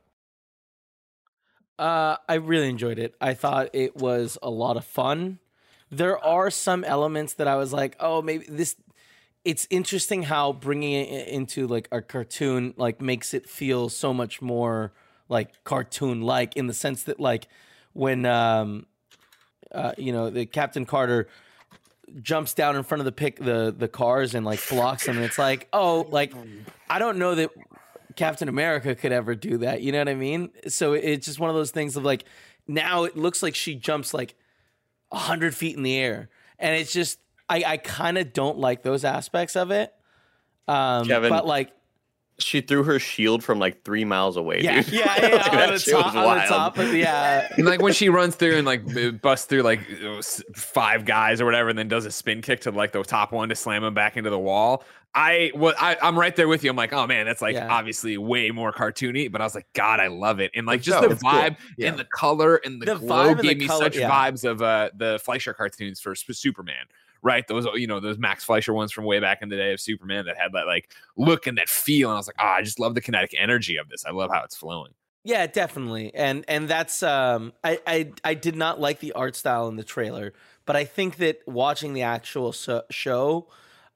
Uh, 1.79 2.17
I 2.29 2.35
really 2.35 2.69
enjoyed 2.69 2.99
it. 2.99 3.15
I 3.21 3.35
thought 3.35 3.71
it 3.73 3.97
was 3.97 4.39
a 4.43 4.51
lot 4.51 4.77
of 4.77 4.85
fun. 4.85 5.39
There 5.91 6.23
are 6.25 6.51
some 6.51 6.85
elements 6.85 7.35
that 7.35 7.49
I 7.49 7.57
was 7.57 7.73
like, 7.73 7.97
oh, 8.01 8.23
maybe 8.23 8.47
this. 8.49 8.77
It's 9.45 9.67
interesting 9.71 10.25
how 10.25 10.53
bringing 10.53 10.93
it 10.93 11.29
into 11.29 11.67
like 11.67 11.89
a 11.91 12.03
cartoon 12.03 12.75
like 12.77 13.01
makes 13.01 13.33
it 13.33 13.49
feel 13.49 13.89
so 13.89 14.13
much 14.13 14.43
more 14.43 14.93
like 15.31 15.65
cartoon 15.65 16.21
like 16.21 16.57
in 16.57 16.67
the 16.67 16.75
sense 16.75 17.05
that 17.05 17.19
like 17.19 17.49
when 17.95 18.27
um 18.27 18.85
uh 19.73 19.93
you 19.97 20.13
know 20.13 20.29
the 20.29 20.45
Captain 20.45 20.85
Carter 20.85 21.29
jumps 22.21 22.53
down 22.55 22.77
in 22.77 22.83
front 22.83 23.01
of 23.01 23.05
the 23.07 23.13
pick 23.13 23.37
the 23.37 23.75
the 23.77 23.89
cars 23.89 24.35
and 24.35 24.45
like 24.45 24.61
blocks 24.69 25.07
them 25.07 25.17
and 25.17 25.25
it's 25.25 25.39
like 25.39 25.69
oh 25.73 26.07
like 26.11 26.35
I 26.91 26.99
don't 26.99 27.19
know 27.19 27.35
that 27.37 27.51
Captain 28.17 28.49
America 28.49 28.95
could 28.95 29.13
ever 29.13 29.35
do 29.35 29.59
that. 29.59 29.81
You 29.83 29.93
know 29.93 29.99
what 29.99 30.09
I 30.09 30.15
mean? 30.15 30.51
So 30.69 30.93
it's 30.93 31.27
just 31.27 31.39
one 31.39 31.49
of 31.49 31.57
those 31.57 31.71
things 31.71 31.97
of 31.97 32.05
like 32.05 32.25
now 32.67 33.05
it 33.05 33.17
looks 33.17 33.43
like 33.43 33.55
she 33.55 33.75
jumps 33.75 34.13
like 34.13 34.35
a 35.13 35.19
hundred 35.19 35.55
feet 35.55 35.77
in 35.77 35.83
the 35.83 35.97
air, 35.97 36.29
and 36.59 36.77
it's 36.77 36.93
just 36.93 37.19
I 37.49 37.65
I 37.67 37.77
kind 37.79 38.19
of 38.19 38.33
don't 38.33 38.59
like 38.59 38.83
those 38.83 39.05
aspects 39.05 39.57
of 39.57 39.71
it. 39.71 39.93
Um, 40.69 41.07
Kevin, 41.07 41.31
but 41.31 41.47
like 41.47 41.73
She 42.41 42.61
threw 42.61 42.83
her 42.85 42.99
shield 42.99 43.45
from 43.45 43.59
like 43.59 43.85
three 43.85 44.05
miles 44.05 44.37
away. 44.37 44.61
yeah, 44.63 44.83
dude. 44.83 44.93
yeah, 44.93 45.15
yeah, 45.29 45.35
Like, 45.37 45.49
on 45.53 45.57
that 45.57 45.67
the 45.67 45.73
was 45.73 45.85
top, 45.85 46.07
on 46.07 46.15
the 46.15 46.21
wild. 46.23 46.49
top, 46.49 46.79
of, 46.79 46.95
yeah. 46.95 47.49
And 47.57 47.67
like 47.67 47.81
when 47.83 47.93
she 47.93 48.09
runs 48.09 48.35
through 48.37 48.57
and 48.57 48.67
like 48.67 49.21
busts 49.23 49.47
through 49.47 49.63
like 49.63 49.81
uh, 50.05 50.23
five 50.55 51.05
guys 51.05 51.41
or 51.41 51.45
whatever, 51.45 51.69
and 51.69 51.79
then 51.79 51.89
does 51.89 52.07
a 52.07 52.11
spin 52.11 52.43
kick 52.43 52.61
to 52.63 52.71
like 52.71 52.93
the 52.93 53.03
top 53.03 53.33
one 53.33 53.49
to 53.51 53.55
slam 53.55 53.85
him 53.85 53.95
back 53.95 54.17
into 54.17 54.31
the 54.31 54.39
wall. 54.39 54.85
I 55.13 55.51
what 55.55 55.75
I, 55.81 55.97
I'm 56.01 56.17
right 56.17 56.35
there 56.37 56.47
with 56.47 56.63
you. 56.63 56.71
I'm 56.71 56.77
like, 56.77 56.93
oh 56.93 57.05
man, 57.07 57.27
that's 57.27 57.43
like 57.43 57.55
Yeah. 57.57 57.67
obviously 57.69 58.17
way 58.17 58.51
more 58.53 58.73
cartoony, 58.73 59.31
but 59.31 59.41
I 59.41 59.45
was 59.45 59.57
like, 59.57 59.67
God, 59.75 59.99
I 59.99 60.07
love 60.07 60.39
it. 60.39 60.53
And 60.55 60.67
like 60.69 60.83
just 60.83 61.01
so- 61.01 61.07
the 61.09 61.13
it's 61.15 61.23
cool. 61.23 61.33
vibe 61.33 61.57
Yeah. 61.77 61.89
and 61.89 61.99
the 61.99 62.05
color 62.05 62.61
and 62.65 62.81
the, 62.81 62.87
The 62.87 62.95
glow 62.95 63.25
vibe 63.27 63.31
and 63.31 63.39
the 63.41 63.43
gave 63.43 63.59
me 63.59 63.67
color- 63.67 63.85
such 63.87 63.97
yeah. 63.97 64.09
vibes 64.09 64.49
of 64.49 64.63
uh 64.63 64.91
the 64.97 65.19
Fleischer 65.25 65.53
cartoons 65.53 65.99
for 66.01 66.15
Sp- 66.15 66.31
Superman. 66.33 66.85
Right, 67.23 67.47
those 67.47 67.67
you 67.75 67.87
know 67.87 68.01
those 68.01 68.19
Max 68.19 68.45
Fleischer 68.45 68.73
ones 68.73 68.93
from 68.93 69.05
way 69.05 69.21
back 69.21 69.43
in 69.43 69.51
the 69.51 69.57
day 69.57 69.73
of 69.73 69.81
Superman 69.81 70.25
that 70.27 70.39
had 70.39 70.53
that 70.53 70.67
like 70.67 70.95
look 71.17 71.47
and 71.47 71.59
that 71.59 71.69
feel, 71.69 72.09
and 72.09 72.15
I 72.15 72.19
was 72.19 72.27
like, 72.27 72.37
ah, 72.39 72.55
I 72.55 72.63
just 72.63 72.81
love 72.81 72.95
the 72.95 73.03
kinetic 73.03 73.35
energy 73.39 73.77
of 73.77 73.89
this. 73.91 74.05
I 74.07 74.11
love 74.11 74.31
how 74.33 74.43
it's 74.45 74.57
flowing. 74.57 74.95
Yeah, 75.25 75.47
definitely. 75.47 76.15
And 76.15 76.45
and 76.49 76.69
that's 76.69 77.03
um 77.03 77.53
I 77.63 77.81
I 77.87 78.13
I 78.25 78.35
did 78.35 78.57
not 78.57 78.81
like 78.81 79.01
the 79.01 79.13
art 79.13 79.37
style 79.37 79.69
in 79.69 79.77
the 79.77 79.85
trailer, 79.85 80.33
but 80.65 80.77
I 80.77 80.85
think 80.85 81.17
that 81.17 81.47
watching 81.47 81.93
the 81.93 82.03
actual 82.03 82.53
so- 82.53 82.85
show 82.91 83.49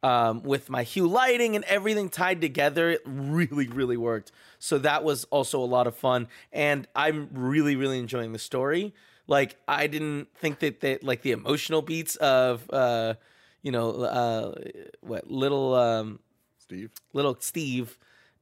um 0.03 0.43
with 0.43 0.69
my 0.69 0.83
hue 0.83 1.07
lighting 1.07 1.57
and 1.57 1.65
everything 1.65 2.11
tied 2.11 2.41
together, 2.43 2.91
it 2.91 3.01
really 3.07 3.69
really 3.69 3.97
worked. 3.97 4.33
So 4.59 4.79
that 4.79 5.03
was 5.03 5.25
also 5.25 5.61
a 5.61 5.65
lot 5.65 5.87
of 5.87 5.97
fun 5.97 6.29
and 6.53 6.87
I'm 6.95 7.31
really 7.33 7.75
really 7.75 7.99
enjoying 7.99 8.33
the 8.33 8.39
story. 8.39 8.95
Like 9.27 9.57
I 9.67 9.87
didn't 9.87 10.29
think 10.37 10.59
that 10.61 10.81
that 10.81 11.03
like 11.03 11.23
the 11.23 11.33
emotional 11.33 11.83
beats 11.83 12.17
of 12.17 12.69
uh 12.71 13.15
you 13.63 13.73
know 13.73 13.91
uh 14.03 14.55
what 15.01 15.31
little 15.31 15.75
um 15.75 16.21
Steve. 16.59 16.91
little 17.13 17.37
Steve 17.41 17.99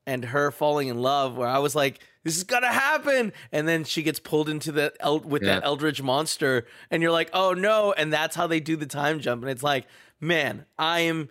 and 0.07 0.25
her 0.25 0.51
falling 0.51 0.89
in 0.89 0.99
love 1.01 1.37
where 1.37 1.47
I 1.49 1.59
was 1.59 1.77
like, 1.77 2.01
this 2.25 2.37
is 2.37 2.43
gonna 2.45 2.73
happen. 2.73 3.33
And 3.53 3.69
then 3.69 3.85
she 3.85 4.03
gets 4.03 4.19
pulled 4.19 4.49
into 4.49 4.73
the 4.73 4.93
el- 5.01 5.21
with 5.21 5.45
that 5.45 5.63
Yeah. 5.63 5.67
eldritch 5.67 6.03
monster, 6.03 6.67
and 6.91 7.03
you're 7.03 7.13
like, 7.13 7.31
oh 7.33 7.53
no. 7.53 7.93
And 7.93 8.13
that's 8.13 8.35
how 8.35 8.47
they 8.49 8.59
do 8.61 8.77
the 8.77 8.87
time 8.87 9.21
jump. 9.21 9.43
And 9.43 9.51
it's 9.51 9.63
like, 9.63 9.87
man, 10.21 10.67
I 10.79 11.01
am 11.01 11.29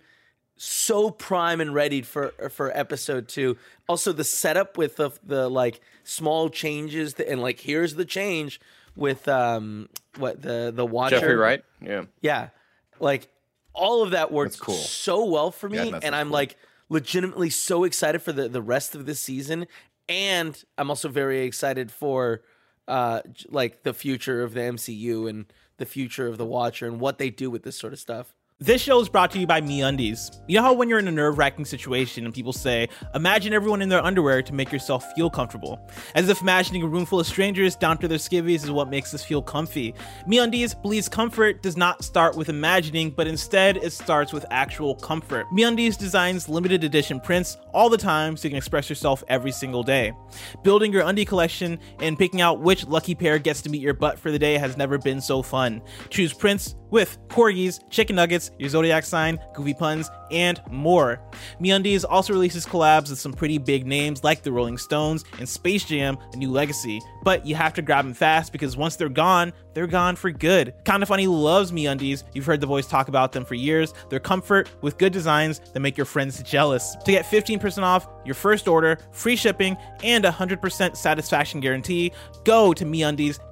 so 0.56 1.10
prime 1.10 1.60
and 1.60 1.74
ready 1.74 2.02
for 2.02 2.28
for 2.50 2.76
episode 2.76 3.28
two. 3.28 3.56
Also, 3.88 4.12
the 4.12 4.24
setup 4.24 4.78
with 4.78 4.96
the 4.96 5.10
the 5.22 5.48
like 5.48 5.80
small 6.04 6.48
changes 6.48 7.14
and 7.14 7.40
like 7.42 7.60
here's 7.60 7.94
the 7.94 8.04
change 8.04 8.60
with 8.96 9.26
um 9.28 9.88
what 10.18 10.42
the 10.42 10.72
the 10.74 10.84
watcher 10.84 11.18
Jeffrey 11.18 11.36
Wright. 11.36 11.64
Yeah. 11.80 12.04
yeah. 12.20 12.48
Like 13.00 13.28
all 13.72 14.02
of 14.02 14.10
that 14.10 14.30
works 14.30 14.56
cool. 14.56 14.74
so 14.74 15.24
well 15.24 15.50
for 15.50 15.68
me. 15.68 15.90
Yeah, 15.90 16.00
and 16.02 16.14
I'm 16.14 16.28
cool. 16.28 16.34
like 16.34 16.56
legitimately 16.88 17.50
so 17.50 17.84
excited 17.84 18.20
for 18.20 18.32
the, 18.32 18.48
the 18.48 18.62
rest 18.62 18.94
of 18.94 19.06
this 19.06 19.20
season. 19.20 19.66
And 20.08 20.62
I'm 20.76 20.90
also 20.90 21.08
very 21.08 21.42
excited 21.42 21.90
for 21.90 22.42
uh 22.88 23.22
like 23.48 23.82
the 23.82 23.94
future 23.94 24.42
of 24.42 24.54
the 24.54 24.60
MCU 24.60 25.28
and 25.28 25.46
the 25.78 25.86
future 25.86 26.28
of 26.28 26.38
the 26.38 26.46
Watcher 26.46 26.86
and 26.86 27.00
what 27.00 27.18
they 27.18 27.30
do 27.30 27.50
with 27.50 27.62
this 27.62 27.78
sort 27.78 27.92
of 27.92 27.98
stuff. 27.98 28.34
This 28.64 28.80
show 28.80 29.00
is 29.00 29.08
brought 29.08 29.32
to 29.32 29.40
you 29.40 29.46
by 29.48 29.60
MeUndies. 29.60 30.40
You 30.46 30.54
know 30.54 30.62
how 30.62 30.72
when 30.72 30.88
you're 30.88 31.00
in 31.00 31.08
a 31.08 31.10
nerve-wracking 31.10 31.64
situation 31.64 32.24
and 32.24 32.32
people 32.32 32.52
say, 32.52 32.88
"Imagine 33.12 33.52
everyone 33.52 33.82
in 33.82 33.88
their 33.88 34.04
underwear 34.04 34.40
to 34.40 34.54
make 34.54 34.70
yourself 34.70 35.04
feel 35.16 35.28
comfortable," 35.28 35.80
as 36.14 36.28
if 36.28 36.40
imagining 36.40 36.84
a 36.84 36.86
room 36.86 37.04
full 37.04 37.18
of 37.18 37.26
strangers 37.26 37.74
down 37.74 37.98
to 37.98 38.06
their 38.06 38.18
skivvies 38.18 38.62
is 38.62 38.70
what 38.70 38.88
makes 38.88 39.12
us 39.14 39.24
feel 39.24 39.42
comfy. 39.42 39.96
MeUndies 40.28 40.80
believes 40.80 41.08
comfort 41.08 41.60
does 41.60 41.76
not 41.76 42.04
start 42.04 42.36
with 42.36 42.48
imagining, 42.48 43.10
but 43.10 43.26
instead 43.26 43.78
it 43.78 43.92
starts 43.92 44.32
with 44.32 44.46
actual 44.52 44.94
comfort. 44.94 45.44
MeUndies 45.52 45.98
designs 45.98 46.48
limited 46.48 46.84
edition 46.84 47.18
prints 47.18 47.56
all 47.74 47.90
the 47.90 47.98
time 47.98 48.36
so 48.36 48.44
you 48.44 48.50
can 48.50 48.58
express 48.58 48.88
yourself 48.88 49.24
every 49.26 49.50
single 49.50 49.82
day. 49.82 50.12
Building 50.62 50.92
your 50.92 51.02
undie 51.02 51.24
collection 51.24 51.80
and 51.98 52.16
picking 52.16 52.40
out 52.40 52.60
which 52.60 52.86
lucky 52.86 53.16
pair 53.16 53.40
gets 53.40 53.60
to 53.62 53.70
meet 53.70 53.82
your 53.82 53.92
butt 53.92 54.20
for 54.20 54.30
the 54.30 54.38
day 54.38 54.56
has 54.56 54.76
never 54.76 54.98
been 54.98 55.20
so 55.20 55.42
fun. 55.42 55.82
Choose 56.10 56.32
prints 56.32 56.76
with 56.92 57.18
corgis, 57.28 57.80
chicken 57.90 58.14
nuggets, 58.14 58.52
your 58.58 58.68
zodiac 58.68 59.02
sign, 59.02 59.40
goofy 59.54 59.74
puns, 59.74 60.08
and 60.30 60.60
more. 60.70 61.20
MeUndies 61.60 62.04
also 62.08 62.32
releases 62.32 62.64
collabs 62.64 63.10
with 63.10 63.18
some 63.18 63.32
pretty 63.32 63.58
big 63.58 63.86
names 63.86 64.22
like 64.22 64.42
the 64.42 64.52
Rolling 64.52 64.78
Stones 64.78 65.24
and 65.40 65.48
Space 65.48 65.84
Jam: 65.84 66.16
A 66.32 66.36
New 66.36 66.50
Legacy. 66.50 67.00
But 67.24 67.46
you 67.46 67.54
have 67.54 67.74
to 67.74 67.82
grab 67.82 68.04
them 68.04 68.14
fast 68.14 68.52
because 68.52 68.76
once 68.76 68.96
they're 68.96 69.08
gone, 69.08 69.52
they're 69.74 69.86
gone 69.86 70.16
for 70.16 70.30
good. 70.30 70.74
Kinda 70.84 71.06
Funny 71.06 71.26
loves 71.26 71.72
MeUndies. 71.72 72.24
You've 72.34 72.46
heard 72.46 72.60
the 72.60 72.66
voice 72.66 72.86
talk 72.86 73.08
about 73.08 73.32
them 73.32 73.44
for 73.44 73.54
years. 73.54 73.94
They're 74.10 74.20
comfort 74.20 74.68
with 74.82 74.98
good 74.98 75.12
designs 75.12 75.60
that 75.72 75.80
make 75.80 75.96
your 75.96 76.06
friends 76.06 76.42
jealous. 76.42 76.94
To 77.04 77.10
get 77.10 77.24
15% 77.24 77.82
off 77.82 78.06
your 78.24 78.34
first 78.34 78.68
order, 78.68 78.98
free 79.12 79.36
shipping, 79.36 79.76
and 80.02 80.24
100% 80.24 80.96
satisfaction 80.96 81.60
guarantee, 81.60 82.12
go 82.44 82.74
to 82.74 82.84
MeUndies.com 82.84 83.51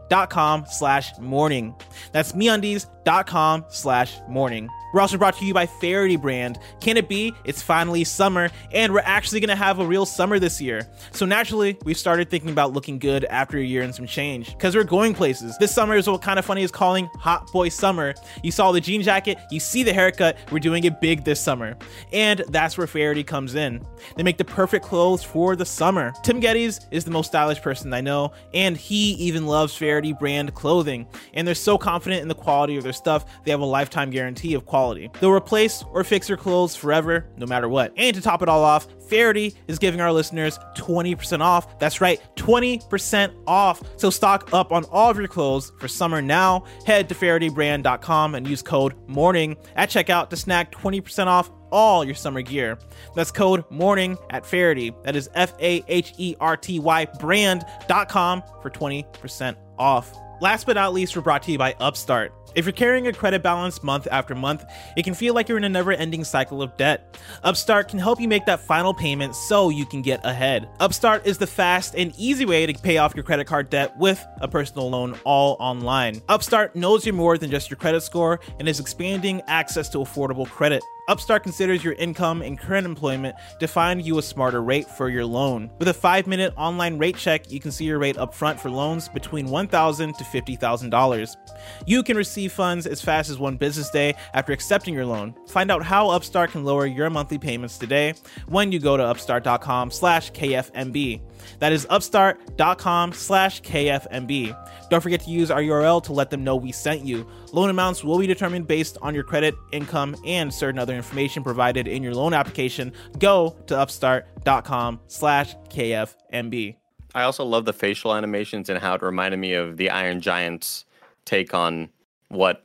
slash 0.66 1.18
morning. 1.18 1.74
That's 2.12 2.32
MeUndies.com 2.32 3.64
slash 3.68 4.18
morning. 4.28 4.68
We're 4.92 5.00
also 5.00 5.16
brought 5.16 5.36
to 5.38 5.44
you 5.44 5.54
by 5.54 5.66
Faherty 5.66 6.16
Brand. 6.16 6.58
Can 6.80 6.96
it 6.96 7.08
be? 7.08 7.32
It's 7.44 7.62
finally 7.62 8.04
summer, 8.04 8.50
and 8.72 8.92
we're 8.92 9.02
actually 9.04 9.40
gonna 9.40 9.56
have 9.56 9.78
a 9.78 9.86
real 9.86 10.04
summer 10.04 10.38
this 10.38 10.60
year. 10.60 10.88
So 11.12 11.26
naturally, 11.26 11.78
we've 11.84 11.98
started 11.98 12.28
thinking 12.28 12.50
about 12.50 12.72
looking 12.72 12.98
good 12.98 13.24
after 13.26 13.58
a 13.58 13.62
year 13.62 13.82
and 13.82 13.94
some 13.94 14.06
change. 14.06 14.48
Because 14.50 14.74
we're 14.74 14.84
going 14.84 15.14
places. 15.14 15.56
This 15.58 15.72
summer 15.72 15.94
is 15.94 16.08
what 16.08 16.22
kind 16.22 16.38
of 16.38 16.44
funny 16.44 16.62
is 16.62 16.70
calling 16.70 17.08
Hot 17.18 17.50
Boy 17.52 17.68
Summer. 17.68 18.14
You 18.42 18.50
saw 18.50 18.72
the 18.72 18.80
jean 18.80 19.02
jacket, 19.02 19.38
you 19.50 19.60
see 19.60 19.82
the 19.82 19.92
haircut, 19.92 20.36
we're 20.50 20.58
doing 20.58 20.84
it 20.84 21.00
big 21.00 21.24
this 21.24 21.40
summer. 21.40 21.76
And 22.12 22.42
that's 22.48 22.76
where 22.76 22.86
Faherty 22.86 23.22
comes 23.22 23.54
in. 23.54 23.86
They 24.16 24.22
make 24.24 24.38
the 24.38 24.44
perfect 24.44 24.84
clothes 24.84 25.22
for 25.22 25.54
the 25.54 25.66
summer. 25.66 26.12
Tim 26.24 26.40
Gettys 26.40 26.80
is 26.90 27.04
the 27.04 27.10
most 27.10 27.28
stylish 27.28 27.62
person 27.62 27.92
I 27.94 28.00
know, 28.00 28.32
and 28.54 28.76
he 28.76 29.12
even 29.12 29.46
loves 29.46 29.74
Faherty 29.74 30.12
brand 30.12 30.54
clothing. 30.54 31.06
And 31.34 31.46
they're 31.46 31.54
so 31.54 31.78
confident 31.78 32.22
in 32.22 32.28
the 32.28 32.34
quality 32.34 32.76
of 32.76 32.82
their 32.82 32.92
stuff, 32.92 33.24
they 33.44 33.50
have 33.52 33.60
a 33.60 33.64
lifetime 33.64 34.10
guarantee 34.10 34.54
of 34.54 34.66
quality. 34.66 34.79
They'll 35.20 35.30
replace 35.30 35.84
or 35.92 36.04
fix 36.04 36.28
your 36.28 36.38
clothes 36.38 36.74
forever, 36.74 37.26
no 37.36 37.46
matter 37.46 37.68
what. 37.68 37.92
And 37.96 38.14
to 38.14 38.22
top 38.22 38.42
it 38.42 38.48
all 38.48 38.64
off, 38.64 38.86
Faherty 39.08 39.54
is 39.66 39.78
giving 39.78 40.00
our 40.00 40.12
listeners 40.12 40.58
20% 40.76 41.40
off. 41.40 41.78
That's 41.78 42.00
right, 42.00 42.20
20% 42.36 43.34
off. 43.46 43.82
So 43.96 44.10
stock 44.10 44.52
up 44.52 44.72
on 44.72 44.84
all 44.84 45.10
of 45.10 45.18
your 45.18 45.28
clothes 45.28 45.72
for 45.78 45.88
summer 45.88 46.22
now. 46.22 46.64
Head 46.86 47.08
to 47.08 47.14
FahertyBrand.com 47.14 48.34
and 48.34 48.46
use 48.46 48.62
code 48.62 48.94
MORNING 49.08 49.56
at 49.76 49.90
checkout 49.90 50.30
to 50.30 50.36
snag 50.36 50.70
20% 50.70 51.26
off 51.26 51.50
all 51.70 52.04
your 52.04 52.14
summer 52.14 52.42
gear. 52.42 52.78
That's 53.14 53.30
code 53.30 53.64
MORNING 53.70 54.16
at 54.30 54.44
Faherty. 54.44 54.92
That 55.04 55.16
is 55.16 55.30
F 55.34 55.54
A 55.60 55.84
H 55.88 56.12
E 56.18 56.34
R 56.40 56.56
T 56.56 56.78
Y 56.78 57.04
brand.com 57.18 58.42
for 58.62 58.70
20% 58.70 59.56
off. 59.78 60.12
Last 60.40 60.64
but 60.64 60.72
not 60.72 60.94
least, 60.94 61.14
we're 61.14 61.22
brought 61.22 61.42
to 61.42 61.52
you 61.52 61.58
by 61.58 61.74
Upstart. 61.80 62.32
If 62.54 62.64
you're 62.64 62.72
carrying 62.72 63.06
a 63.06 63.12
credit 63.12 63.42
balance 63.42 63.82
month 63.82 64.08
after 64.10 64.34
month, 64.34 64.64
it 64.96 65.04
can 65.04 65.12
feel 65.12 65.34
like 65.34 65.48
you're 65.48 65.58
in 65.58 65.64
a 65.64 65.68
never 65.68 65.92
ending 65.92 66.24
cycle 66.24 66.62
of 66.62 66.74
debt. 66.78 67.18
Upstart 67.44 67.88
can 67.88 67.98
help 67.98 68.18
you 68.20 68.26
make 68.26 68.46
that 68.46 68.58
final 68.58 68.94
payment 68.94 69.36
so 69.36 69.68
you 69.68 69.84
can 69.84 70.00
get 70.00 70.24
ahead. 70.24 70.66
Upstart 70.80 71.26
is 71.26 71.36
the 71.36 71.46
fast 71.46 71.94
and 71.94 72.14
easy 72.16 72.46
way 72.46 72.64
to 72.64 72.72
pay 72.72 72.96
off 72.96 73.14
your 73.14 73.22
credit 73.22 73.46
card 73.46 73.68
debt 73.68 73.96
with 73.98 74.26
a 74.40 74.48
personal 74.48 74.88
loan 74.88 75.14
all 75.24 75.58
online. 75.60 76.22
Upstart 76.28 76.74
knows 76.74 77.04
you're 77.04 77.14
more 77.14 77.36
than 77.36 77.50
just 77.50 77.68
your 77.68 77.76
credit 77.76 78.00
score 78.00 78.40
and 78.58 78.66
is 78.66 78.80
expanding 78.80 79.42
access 79.46 79.90
to 79.90 79.98
affordable 79.98 80.48
credit. 80.48 80.82
Upstart 81.10 81.42
considers 81.42 81.82
your 81.82 81.94
income 81.94 82.40
and 82.40 82.56
current 82.56 82.86
employment 82.86 83.34
to 83.58 83.66
find 83.66 84.00
you 84.00 84.18
a 84.18 84.22
smarter 84.22 84.62
rate 84.62 84.86
for 84.86 85.08
your 85.08 85.26
loan. 85.26 85.68
With 85.80 85.88
a 85.88 85.92
five 85.92 86.28
minute 86.28 86.54
online 86.56 86.98
rate 86.98 87.16
check, 87.16 87.50
you 87.50 87.58
can 87.58 87.72
see 87.72 87.84
your 87.84 87.98
rate 87.98 88.14
upfront 88.14 88.60
for 88.60 88.70
loans 88.70 89.08
between 89.08 89.48
$1,000 89.48 90.16
to 90.16 90.22
$50,000. 90.22 91.36
You 91.84 92.04
can 92.04 92.16
receive 92.16 92.52
funds 92.52 92.86
as 92.86 93.02
fast 93.02 93.28
as 93.28 93.40
one 93.40 93.56
business 93.56 93.90
day 93.90 94.14
after 94.34 94.52
accepting 94.52 94.94
your 94.94 95.04
loan. 95.04 95.34
Find 95.48 95.68
out 95.72 95.82
how 95.82 96.10
Upstart 96.10 96.52
can 96.52 96.62
lower 96.62 96.86
your 96.86 97.10
monthly 97.10 97.38
payments 97.38 97.76
today 97.76 98.14
when 98.46 98.70
you 98.70 98.78
go 98.78 98.96
to 98.96 99.02
upstart.com 99.02 99.90
slash 99.90 100.30
KFMB. 100.30 101.22
That 101.58 101.72
is 101.72 101.88
upstart.com 101.90 103.14
slash 103.14 103.62
KFMB. 103.62 104.88
Don't 104.90 105.00
forget 105.00 105.22
to 105.22 105.30
use 105.30 105.50
our 105.50 105.60
URL 105.60 106.02
to 106.04 106.12
let 106.12 106.30
them 106.30 106.44
know 106.44 106.54
we 106.54 106.70
sent 106.70 107.04
you. 107.04 107.26
Loan 107.52 107.70
amounts 107.70 108.04
will 108.04 108.18
be 108.18 108.26
determined 108.26 108.66
based 108.66 108.96
on 109.02 109.14
your 109.14 109.24
credit, 109.24 109.54
income, 109.72 110.16
and 110.24 110.52
certain 110.52 110.78
other 110.78 110.94
information 110.94 111.42
provided 111.42 111.88
in 111.88 112.02
your 112.02 112.14
loan 112.14 112.32
application. 112.32 112.92
Go 113.18 113.56
to 113.66 113.78
upstart.com 113.78 115.00
slash 115.08 115.54
KFMB. 115.68 116.76
I 117.14 117.22
also 117.22 117.44
love 117.44 117.64
the 117.64 117.72
facial 117.72 118.14
animations 118.14 118.68
and 118.68 118.78
how 118.78 118.94
it 118.94 119.02
reminded 119.02 119.38
me 119.38 119.54
of 119.54 119.76
the 119.76 119.90
Iron 119.90 120.20
Giant's 120.20 120.84
take 121.24 121.54
on 121.54 121.88
what 122.28 122.64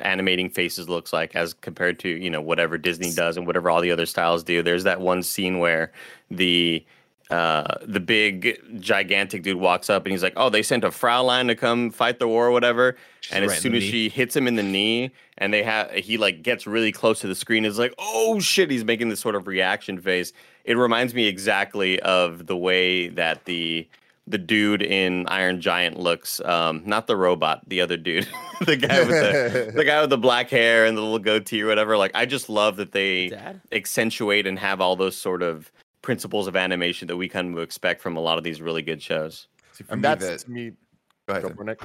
animating 0.00 0.50
faces 0.50 0.88
looks 0.90 1.12
like 1.12 1.34
as 1.34 1.54
compared 1.54 1.98
to 1.98 2.08
you 2.08 2.28
know 2.28 2.42
whatever 2.42 2.76
Disney 2.76 3.10
does 3.12 3.38
and 3.38 3.46
whatever 3.46 3.70
all 3.70 3.80
the 3.80 3.90
other 3.90 4.04
styles 4.06 4.44
do. 4.44 4.62
There's 4.62 4.84
that 4.84 5.00
one 5.00 5.22
scene 5.22 5.58
where 5.58 5.92
the 6.30 6.84
uh 7.30 7.64
the 7.82 8.00
big 8.00 8.60
gigantic 8.80 9.42
dude 9.42 9.56
walks 9.58 9.90
up 9.90 10.04
and 10.04 10.12
he's 10.12 10.22
like, 10.22 10.34
"Oh, 10.36 10.48
they 10.48 10.62
sent 10.62 10.84
a 10.84 10.90
Fraulein 10.90 11.48
to 11.48 11.54
come 11.54 11.90
fight 11.90 12.18
the 12.18 12.28
war 12.28 12.46
or 12.46 12.50
whatever." 12.50 12.96
and 13.32 13.44
as 13.44 13.50
right 13.50 13.56
in 13.56 13.62
soon 13.62 13.74
as 13.74 13.82
knee. 13.82 13.90
she 13.90 14.08
hits 14.08 14.36
him 14.36 14.46
in 14.46 14.54
the 14.54 14.62
knee 14.62 15.10
and 15.38 15.52
they 15.52 15.62
have 15.64 15.90
he 15.90 16.16
like 16.16 16.42
gets 16.42 16.66
really 16.66 16.92
close 16.92 17.20
to 17.20 17.26
the 17.26 17.34
screen 17.34 17.64
is 17.64 17.78
like, 17.78 17.94
"Oh 17.98 18.38
shit." 18.40 18.70
He's 18.70 18.84
making 18.84 19.08
this 19.08 19.20
sort 19.20 19.34
of 19.34 19.46
reaction 19.46 19.98
face. 20.00 20.32
It 20.64 20.76
reminds 20.76 21.14
me 21.14 21.26
exactly 21.26 21.98
of 22.00 22.46
the 22.46 22.56
way 22.56 23.08
that 23.08 23.44
the 23.44 23.88
the 24.28 24.38
dude 24.38 24.82
in 24.82 25.24
Iron 25.28 25.60
Giant 25.60 26.00
looks, 26.00 26.40
um, 26.40 26.82
not 26.84 27.06
the 27.06 27.16
robot, 27.16 27.62
the 27.68 27.80
other 27.80 27.96
dude, 27.96 28.26
the 28.66 28.76
guy 28.76 28.98
with 29.00 29.08
the 29.08 29.72
the 29.74 29.84
guy 29.84 30.00
with 30.00 30.10
the 30.10 30.18
black 30.18 30.50
hair 30.50 30.84
and 30.84 30.96
the 30.96 31.00
little 31.00 31.18
goatee 31.20 31.62
or 31.62 31.66
whatever. 31.68 31.96
Like, 31.96 32.10
I 32.14 32.26
just 32.26 32.48
love 32.48 32.76
that 32.76 32.92
they 32.92 33.28
Dad? 33.28 33.60
accentuate 33.72 34.46
and 34.46 34.58
have 34.58 34.80
all 34.80 34.96
those 34.96 35.16
sort 35.16 35.42
of 35.42 35.70
principles 36.02 36.46
of 36.46 36.56
animation 36.56 37.08
that 37.08 37.16
we 37.16 37.28
kind 37.28 37.56
of 37.56 37.62
expect 37.62 38.00
from 38.00 38.16
a 38.16 38.20
lot 38.20 38.38
of 38.38 38.44
these 38.44 38.60
really 38.60 38.82
good 38.82 39.02
shows. 39.02 39.48
See, 39.72 39.84
And 39.88 40.00
me, 40.00 40.02
that's 40.02 40.26
the- 40.26 40.38
to 40.38 40.50
me. 40.50 40.70
go 41.26 41.32
ahead, 41.32 41.42
Go 41.42 41.48
Tim. 41.48 41.56
for 41.56 41.62
it, 41.62 41.66
Nick. 41.66 41.82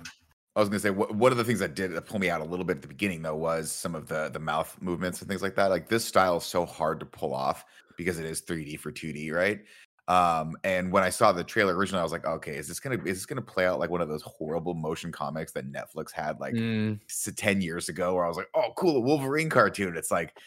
I 0.56 0.60
was 0.60 0.68
gonna 0.68 0.80
say 0.80 0.90
what 0.90 1.16
one 1.16 1.32
of 1.32 1.38
the 1.38 1.46
things 1.46 1.60
that 1.60 1.76
did 1.76 1.94
that 1.94 2.06
pull 2.06 2.20
me 2.20 2.30
out 2.30 2.42
a 2.42 2.44
little 2.44 2.66
bit 2.66 2.76
at 2.76 2.82
the 2.82 2.88
beginning 2.90 3.22
though 3.22 3.38
was 3.38 3.72
some 3.72 3.96
of 3.96 4.08
the 4.08 4.30
the 4.30 4.40
mouth 4.40 4.78
movements 4.82 5.22
and 5.22 5.30
things 5.30 5.42
like 5.42 5.56
that. 5.56 5.70
Like 5.70 5.88
this 5.88 6.04
style 6.04 6.38
is 6.38 6.44
so 6.44 6.66
hard 6.66 7.00
to 7.00 7.06
pull 7.06 7.34
off 7.34 7.64
because 7.98 8.20
it 8.20 8.26
is 8.26 8.42
3D 8.42 8.78
for 8.78 8.92
2D, 8.92 9.32
right? 9.32 9.62
Um, 10.10 10.58
and 10.66 10.92
when 10.92 11.04
I 11.04 11.10
saw 11.10 11.32
the 11.32 11.42
trailer 11.44 11.74
originally, 11.74 12.02
I 12.02 12.04
was 12.04 12.12
like, 12.12 12.26
okay, 12.26 12.58
is 12.58 12.68
this 12.68 12.82
gonna 12.82 12.98
is 13.06 13.20
this 13.20 13.26
gonna 13.26 13.42
play 13.42 13.66
out 13.66 13.80
like 13.80 13.90
one 13.90 14.02
of 14.02 14.10
those 14.10 14.24
horrible 14.24 14.74
motion 14.74 15.10
comics 15.10 15.54
that 15.54 15.72
Netflix 15.72 16.12
had 16.12 16.38
like 16.42 16.54
Mm, 16.56 17.00
10 17.38 17.62
years 17.62 17.88
ago 17.88 18.14
where 18.14 18.26
I 18.26 18.28
was 18.28 18.36
like, 18.36 18.50
oh, 18.54 18.74
cool, 18.76 18.98
a 18.98 19.00
Wolverine 19.00 19.50
cartoon. 19.50 19.96
It's 19.96 20.12
like 20.12 20.38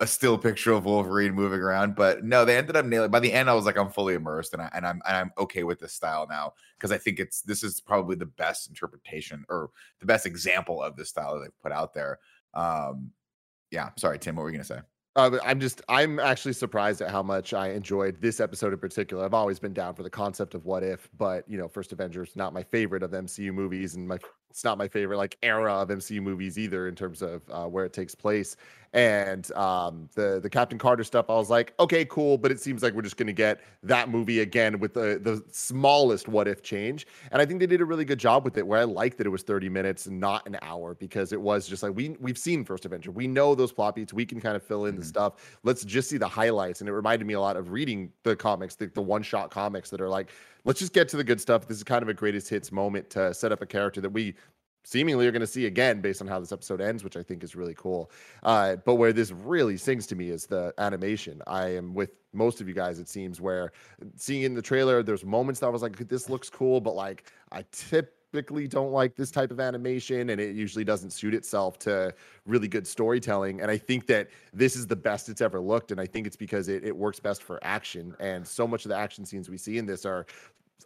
a 0.00 0.06
still 0.06 0.38
picture 0.38 0.72
of 0.72 0.84
Wolverine 0.84 1.34
moving 1.34 1.60
around. 1.60 1.96
But 1.96 2.24
no, 2.24 2.44
they 2.44 2.56
ended 2.56 2.76
up 2.76 2.86
nailing 2.86 3.10
by 3.10 3.20
the 3.20 3.32
end. 3.32 3.50
I 3.50 3.54
was 3.54 3.64
like, 3.64 3.76
I'm 3.76 3.90
fully 3.90 4.14
immersed 4.14 4.52
and 4.52 4.62
I 4.62 4.70
and 4.72 4.86
I'm 4.86 5.00
and 5.06 5.16
I'm 5.16 5.32
okay 5.38 5.64
with 5.64 5.80
this 5.80 5.92
style 5.92 6.26
now 6.28 6.54
because 6.76 6.92
I 6.92 6.98
think 6.98 7.18
it's 7.18 7.42
this 7.42 7.62
is 7.62 7.80
probably 7.80 8.16
the 8.16 8.26
best 8.26 8.68
interpretation 8.68 9.44
or 9.48 9.70
the 10.00 10.06
best 10.06 10.26
example 10.26 10.82
of 10.82 10.96
this 10.96 11.08
style 11.08 11.34
that 11.34 11.40
they've 11.40 11.62
put 11.62 11.72
out 11.72 11.94
there. 11.94 12.18
Um 12.54 13.10
yeah, 13.70 13.90
sorry, 13.96 14.18
Tim, 14.18 14.36
what 14.36 14.42
were 14.42 14.50
you 14.50 14.56
gonna 14.56 14.64
say? 14.64 14.80
Uh, 15.16 15.36
I'm 15.44 15.58
just, 15.58 15.82
I'm 15.88 16.20
actually 16.20 16.52
surprised 16.52 17.00
at 17.00 17.10
how 17.10 17.24
much 17.24 17.52
I 17.52 17.70
enjoyed 17.70 18.20
this 18.20 18.38
episode 18.38 18.72
in 18.72 18.78
particular. 18.78 19.24
I've 19.24 19.34
always 19.34 19.58
been 19.58 19.72
down 19.72 19.94
for 19.94 20.04
the 20.04 20.10
concept 20.10 20.54
of 20.54 20.64
what 20.64 20.84
if, 20.84 21.10
but 21.18 21.42
you 21.48 21.58
know, 21.58 21.66
First 21.66 21.92
Avengers 21.92 22.36
not 22.36 22.54
my 22.54 22.62
favorite 22.62 23.02
of 23.02 23.10
MCU 23.10 23.52
movies, 23.52 23.96
and 23.96 24.06
my 24.06 24.18
it's 24.50 24.64
not 24.64 24.78
my 24.78 24.88
favorite 24.88 25.18
like 25.18 25.36
era 25.42 25.72
of 25.74 25.90
MCU 25.90 26.20
movies 26.22 26.58
either 26.58 26.88
in 26.88 26.94
terms 26.94 27.22
of 27.22 27.42
uh, 27.50 27.66
where 27.66 27.84
it 27.84 27.92
takes 27.92 28.14
place. 28.14 28.56
And 28.94 29.52
um, 29.52 30.08
the 30.14 30.40
the 30.40 30.48
Captain 30.48 30.78
Carter 30.78 31.04
stuff, 31.04 31.26
I 31.28 31.34
was 31.34 31.50
like, 31.50 31.74
okay, 31.78 32.06
cool, 32.06 32.38
but 32.38 32.50
it 32.50 32.58
seems 32.58 32.82
like 32.82 32.94
we're 32.94 33.02
just 33.02 33.18
going 33.18 33.26
to 33.26 33.34
get 33.34 33.60
that 33.82 34.08
movie 34.08 34.40
again 34.40 34.78
with 34.78 34.94
the 34.94 35.20
the 35.22 35.44
smallest 35.52 36.26
what 36.26 36.48
if 36.48 36.62
change. 36.62 37.06
And 37.30 37.42
I 37.42 37.44
think 37.44 37.60
they 37.60 37.66
did 37.66 37.82
a 37.82 37.84
really 37.84 38.06
good 38.06 38.18
job 38.18 38.44
with 38.44 38.56
it. 38.56 38.66
Where 38.66 38.80
I 38.80 38.84
liked 38.84 39.18
that 39.18 39.26
it 39.26 39.30
was 39.30 39.42
30 39.42 39.68
minutes 39.68 40.06
not 40.08 40.46
an 40.46 40.56
hour 40.62 40.94
because 40.94 41.34
it 41.34 41.40
was 41.40 41.68
just 41.68 41.82
like 41.82 41.94
we 41.94 42.16
we've 42.18 42.38
seen 42.38 42.64
First 42.64 42.86
Avenger, 42.86 43.10
we 43.10 43.26
know 43.26 43.54
those 43.54 43.72
plot 43.72 43.94
beats, 43.94 44.14
we 44.14 44.24
can 44.24 44.40
kind 44.40 44.56
of 44.56 44.62
fill 44.62 44.86
in 44.86 44.96
Mm-hmm. 44.96 45.00
the 45.00 45.04
stuff. 45.04 45.58
Let's 45.64 45.84
just 45.84 46.08
see 46.08 46.16
the 46.16 46.26
highlights. 46.28 46.80
And 46.80 46.88
it 46.88 46.92
reminded 46.94 47.26
me 47.26 47.34
a 47.34 47.40
lot 47.40 47.58
of 47.58 47.70
reading 47.70 48.10
the 48.22 48.34
comics, 48.34 48.74
the, 48.74 48.86
the 48.86 49.02
one 49.02 49.22
shot 49.22 49.50
comics 49.50 49.90
that 49.90 50.00
are 50.00 50.08
like, 50.08 50.30
let's 50.68 50.80
just 50.80 50.92
get 50.92 51.08
to 51.08 51.16
the 51.16 51.24
good 51.24 51.40
stuff. 51.40 51.66
This 51.66 51.78
is 51.78 51.82
kind 51.82 52.02
of 52.02 52.10
a 52.10 52.14
greatest 52.14 52.50
hits 52.50 52.70
moment 52.70 53.08
to 53.10 53.32
set 53.32 53.52
up 53.52 53.62
a 53.62 53.66
character 53.66 54.02
that 54.02 54.10
we 54.10 54.34
seemingly 54.84 55.26
are 55.26 55.32
going 55.32 55.40
to 55.40 55.46
see 55.46 55.64
again 55.64 56.02
based 56.02 56.20
on 56.20 56.28
how 56.28 56.38
this 56.38 56.52
episode 56.52 56.82
ends, 56.82 57.02
which 57.02 57.16
I 57.16 57.22
think 57.22 57.42
is 57.42 57.56
really 57.56 57.74
cool. 57.74 58.10
Uh, 58.42 58.76
but 58.76 58.96
where 58.96 59.14
this 59.14 59.32
really 59.32 59.78
sings 59.78 60.06
to 60.08 60.14
me 60.14 60.28
is 60.28 60.44
the 60.44 60.74
animation. 60.76 61.40
I 61.46 61.68
am 61.68 61.94
with 61.94 62.10
most 62.34 62.60
of 62.60 62.68
you 62.68 62.74
guys, 62.74 62.98
it 62.98 63.08
seems, 63.08 63.40
where 63.40 63.72
seeing 64.16 64.42
in 64.42 64.52
the 64.52 64.60
trailer, 64.60 65.02
there's 65.02 65.24
moments 65.24 65.60
that 65.60 65.66
I 65.66 65.70
was 65.70 65.80
like, 65.80 65.96
this 66.06 66.28
looks 66.28 66.50
cool, 66.50 66.82
but 66.82 66.94
like 66.94 67.32
I 67.50 67.64
typically 67.72 68.68
don't 68.68 68.92
like 68.92 69.16
this 69.16 69.30
type 69.30 69.50
of 69.50 69.60
animation 69.60 70.28
and 70.28 70.38
it 70.38 70.54
usually 70.54 70.84
doesn't 70.84 71.10
suit 71.10 71.32
itself 71.32 71.78
to 71.78 72.14
really 72.44 72.68
good 72.68 72.86
storytelling. 72.86 73.62
And 73.62 73.70
I 73.70 73.78
think 73.78 74.06
that 74.08 74.28
this 74.52 74.76
is 74.76 74.86
the 74.86 74.96
best 74.96 75.30
it's 75.30 75.40
ever 75.40 75.60
looked. 75.60 75.92
And 75.92 76.00
I 76.00 76.04
think 76.04 76.26
it's 76.26 76.36
because 76.36 76.68
it, 76.68 76.84
it 76.84 76.94
works 76.94 77.20
best 77.20 77.42
for 77.42 77.58
action. 77.62 78.14
And 78.20 78.46
so 78.46 78.66
much 78.66 78.84
of 78.84 78.90
the 78.90 78.96
action 78.96 79.24
scenes 79.24 79.48
we 79.48 79.56
see 79.56 79.78
in 79.78 79.86
this 79.86 80.04
are 80.04 80.26